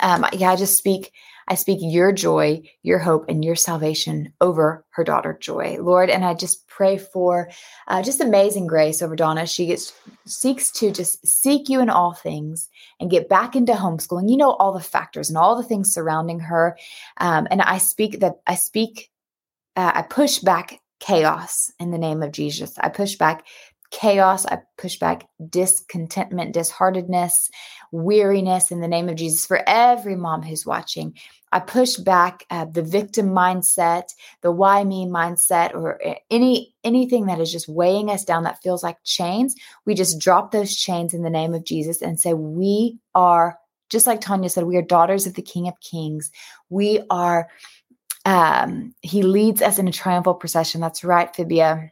um, 0.00 0.26
yeah, 0.32 0.50
I 0.50 0.56
just 0.56 0.76
speak, 0.76 1.12
I 1.48 1.54
speak 1.54 1.78
your 1.80 2.12
joy, 2.12 2.62
your 2.82 2.98
hope, 2.98 3.24
and 3.28 3.44
your 3.44 3.56
salvation 3.56 4.32
over 4.40 4.84
her 4.90 5.02
daughter 5.02 5.36
Joy, 5.40 5.78
Lord. 5.80 6.10
And 6.10 6.24
I 6.24 6.34
just 6.34 6.68
pray 6.68 6.98
for 6.98 7.50
uh, 7.88 8.02
just 8.02 8.20
amazing 8.20 8.66
grace 8.66 9.00
over 9.00 9.16
Donna. 9.16 9.46
She 9.46 9.66
gets 9.66 9.92
seeks 10.26 10.70
to 10.72 10.92
just 10.92 11.26
seek 11.26 11.68
you 11.68 11.80
in 11.80 11.88
all 11.88 12.12
things 12.12 12.68
and 13.00 13.10
get 13.10 13.28
back 13.28 13.56
into 13.56 13.72
homeschooling. 13.72 14.30
You 14.30 14.36
know 14.36 14.52
all 14.52 14.72
the 14.72 14.80
factors 14.80 15.30
and 15.30 15.38
all 15.38 15.56
the 15.56 15.66
things 15.66 15.92
surrounding 15.92 16.40
her. 16.40 16.76
Um, 17.16 17.48
and 17.50 17.62
I 17.62 17.78
speak 17.78 18.20
that 18.20 18.36
I 18.46 18.54
speak, 18.54 19.10
uh, 19.74 19.92
I 19.94 20.02
push 20.02 20.40
back 20.40 20.80
chaos 21.00 21.70
in 21.78 21.90
the 21.90 21.98
name 21.98 22.22
of 22.22 22.32
Jesus. 22.32 22.74
I 22.78 22.90
push 22.90 23.16
back 23.16 23.46
chaos. 23.90 24.46
I 24.46 24.58
push 24.76 24.98
back 24.98 25.28
discontentment, 25.48 26.54
disheartedness, 26.54 27.50
weariness 27.92 28.70
in 28.70 28.80
the 28.80 28.88
name 28.88 29.08
of 29.08 29.16
Jesus 29.16 29.46
for 29.46 29.62
every 29.66 30.16
mom 30.16 30.42
who's 30.42 30.66
watching. 30.66 31.14
I 31.52 31.60
push 31.60 31.96
back 31.96 32.44
uh, 32.50 32.66
the 32.66 32.82
victim 32.82 33.30
mindset, 33.30 34.10
the 34.42 34.52
why 34.52 34.84
me 34.84 35.06
mindset, 35.06 35.74
or 35.74 35.98
any 36.30 36.74
anything 36.84 37.26
that 37.26 37.40
is 37.40 37.50
just 37.50 37.68
weighing 37.68 38.10
us 38.10 38.24
down 38.24 38.42
that 38.44 38.62
feels 38.62 38.82
like 38.82 38.98
chains. 39.04 39.54
We 39.86 39.94
just 39.94 40.20
drop 40.20 40.50
those 40.52 40.76
chains 40.76 41.14
in 41.14 41.22
the 41.22 41.30
name 41.30 41.54
of 41.54 41.64
Jesus 41.64 42.02
and 42.02 42.20
say, 42.20 42.34
We 42.34 42.98
are, 43.14 43.58
just 43.88 44.06
like 44.06 44.20
Tanya 44.20 44.50
said, 44.50 44.64
we 44.64 44.76
are 44.76 44.82
daughters 44.82 45.26
of 45.26 45.34
the 45.34 45.42
King 45.42 45.68
of 45.68 45.80
Kings. 45.80 46.30
We 46.68 47.00
are, 47.08 47.48
um, 48.26 48.94
He 49.00 49.22
leads 49.22 49.62
us 49.62 49.78
in 49.78 49.88
a 49.88 49.92
triumphal 49.92 50.34
procession. 50.34 50.82
That's 50.82 51.02
right, 51.04 51.34
Fibia. 51.34 51.90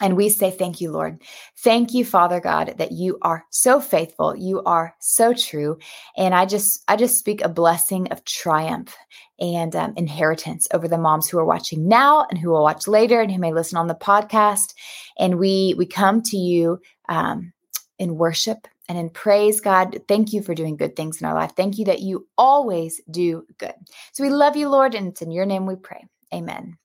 And 0.00 0.16
we 0.16 0.28
say, 0.28 0.50
Thank 0.50 0.80
you, 0.80 0.92
Lord. 0.92 1.22
Thank 1.58 1.94
you, 1.94 2.04
Father 2.04 2.38
God, 2.38 2.74
that 2.76 2.92
you 2.92 3.18
are 3.22 3.44
so 3.50 3.80
faithful. 3.80 4.36
You 4.36 4.62
are 4.64 4.94
so 5.00 5.32
true. 5.32 5.78
And 6.16 6.34
I 6.34 6.44
just, 6.44 6.82
I 6.86 6.96
just 6.96 7.18
speak 7.18 7.42
a 7.42 7.48
blessing 7.48 8.08
of 8.12 8.24
triumph 8.24 8.94
and 9.38 9.74
um, 9.74 9.94
inheritance 9.96 10.68
over 10.72 10.86
the 10.86 10.98
moms 10.98 11.28
who 11.28 11.38
are 11.38 11.44
watching 11.46 11.88
now 11.88 12.26
and 12.30 12.38
who 12.38 12.50
will 12.50 12.62
watch 12.62 12.86
later 12.86 13.20
and 13.20 13.30
who 13.30 13.38
may 13.38 13.52
listen 13.52 13.78
on 13.78 13.86
the 13.86 13.94
podcast. 13.94 14.74
And 15.18 15.38
we, 15.38 15.74
we 15.78 15.86
come 15.86 16.22
to 16.22 16.36
you 16.36 16.80
um, 17.08 17.52
in 17.98 18.16
worship 18.16 18.68
and 18.88 18.98
in 18.98 19.10
praise, 19.10 19.60
God. 19.60 19.98
Thank 20.08 20.32
you 20.32 20.42
for 20.42 20.54
doing 20.54 20.76
good 20.76 20.94
things 20.94 21.20
in 21.20 21.26
our 21.26 21.34
life. 21.34 21.52
Thank 21.56 21.78
you 21.78 21.86
that 21.86 22.00
you 22.00 22.26
always 22.36 23.00
do 23.10 23.46
good. 23.58 23.74
So 24.12 24.22
we 24.22 24.30
love 24.30 24.56
you, 24.56 24.68
Lord, 24.68 24.94
and 24.94 25.08
it's 25.08 25.22
in 25.22 25.30
your 25.30 25.46
name 25.46 25.66
we 25.66 25.76
pray. 25.76 26.04
Amen. 26.32 26.76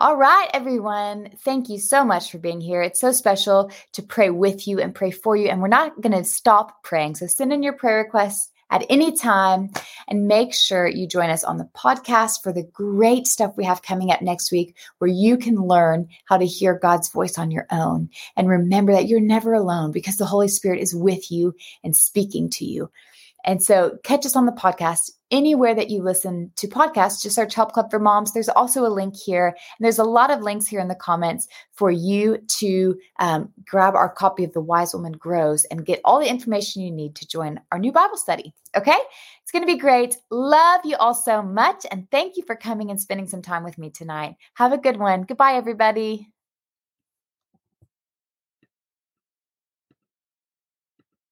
All 0.00 0.16
right, 0.16 0.48
everyone. 0.54 1.28
Thank 1.44 1.68
you 1.68 1.78
so 1.78 2.06
much 2.06 2.30
for 2.30 2.38
being 2.38 2.62
here. 2.62 2.80
It's 2.80 2.98
so 2.98 3.12
special 3.12 3.70
to 3.92 4.02
pray 4.02 4.30
with 4.30 4.66
you 4.66 4.80
and 4.80 4.94
pray 4.94 5.10
for 5.10 5.36
you. 5.36 5.48
And 5.48 5.60
we're 5.60 5.68
not 5.68 6.00
going 6.00 6.16
to 6.16 6.24
stop 6.24 6.82
praying. 6.82 7.16
So 7.16 7.26
send 7.26 7.52
in 7.52 7.62
your 7.62 7.74
prayer 7.74 7.98
requests 7.98 8.50
at 8.70 8.86
any 8.88 9.14
time 9.14 9.68
and 10.08 10.26
make 10.26 10.54
sure 10.54 10.88
you 10.88 11.06
join 11.06 11.28
us 11.28 11.44
on 11.44 11.58
the 11.58 11.68
podcast 11.76 12.42
for 12.42 12.50
the 12.50 12.62
great 12.72 13.26
stuff 13.26 13.58
we 13.58 13.64
have 13.66 13.82
coming 13.82 14.10
up 14.10 14.22
next 14.22 14.50
week 14.50 14.74
where 15.00 15.10
you 15.10 15.36
can 15.36 15.56
learn 15.56 16.08
how 16.24 16.38
to 16.38 16.46
hear 16.46 16.78
God's 16.78 17.10
voice 17.10 17.36
on 17.36 17.50
your 17.50 17.66
own. 17.70 18.08
And 18.38 18.48
remember 18.48 18.94
that 18.94 19.06
you're 19.06 19.20
never 19.20 19.52
alone 19.52 19.92
because 19.92 20.16
the 20.16 20.24
Holy 20.24 20.48
Spirit 20.48 20.80
is 20.80 20.94
with 20.94 21.30
you 21.30 21.54
and 21.84 21.94
speaking 21.94 22.48
to 22.52 22.64
you. 22.64 22.90
And 23.44 23.62
so 23.62 23.98
catch 24.04 24.26
us 24.26 24.36
on 24.36 24.46
the 24.46 24.52
podcast 24.52 25.10
anywhere 25.30 25.74
that 25.74 25.90
you 25.90 26.02
listen 26.02 26.50
to 26.56 26.66
podcasts. 26.66 27.22
Just 27.22 27.36
search 27.36 27.54
Help 27.54 27.72
Club 27.72 27.90
for 27.90 27.98
Moms. 27.98 28.32
There's 28.32 28.48
also 28.48 28.84
a 28.84 28.88
link 28.88 29.14
here. 29.16 29.48
And 29.48 29.84
there's 29.84 29.98
a 29.98 30.04
lot 30.04 30.30
of 30.30 30.42
links 30.42 30.66
here 30.66 30.80
in 30.80 30.88
the 30.88 30.94
comments 30.94 31.46
for 31.72 31.90
you 31.90 32.38
to 32.58 32.98
um, 33.18 33.52
grab 33.66 33.94
our 33.94 34.08
copy 34.08 34.44
of 34.44 34.52
The 34.52 34.60
Wise 34.60 34.92
Woman 34.92 35.12
Grows 35.12 35.64
and 35.66 35.86
get 35.86 36.00
all 36.04 36.20
the 36.20 36.28
information 36.28 36.82
you 36.82 36.90
need 36.90 37.14
to 37.16 37.26
join 37.26 37.60
our 37.72 37.78
new 37.78 37.92
Bible 37.92 38.16
study. 38.16 38.52
Okay? 38.76 38.98
It's 39.42 39.52
going 39.52 39.62
to 39.62 39.72
be 39.72 39.78
great. 39.78 40.16
Love 40.30 40.80
you 40.84 40.96
all 40.96 41.14
so 41.14 41.42
much. 41.42 41.86
And 41.90 42.10
thank 42.10 42.36
you 42.36 42.44
for 42.46 42.56
coming 42.56 42.90
and 42.90 43.00
spending 43.00 43.28
some 43.28 43.42
time 43.42 43.64
with 43.64 43.78
me 43.78 43.90
tonight. 43.90 44.36
Have 44.54 44.72
a 44.72 44.78
good 44.78 44.98
one. 44.98 45.22
Goodbye, 45.22 45.54
everybody. 45.54 46.28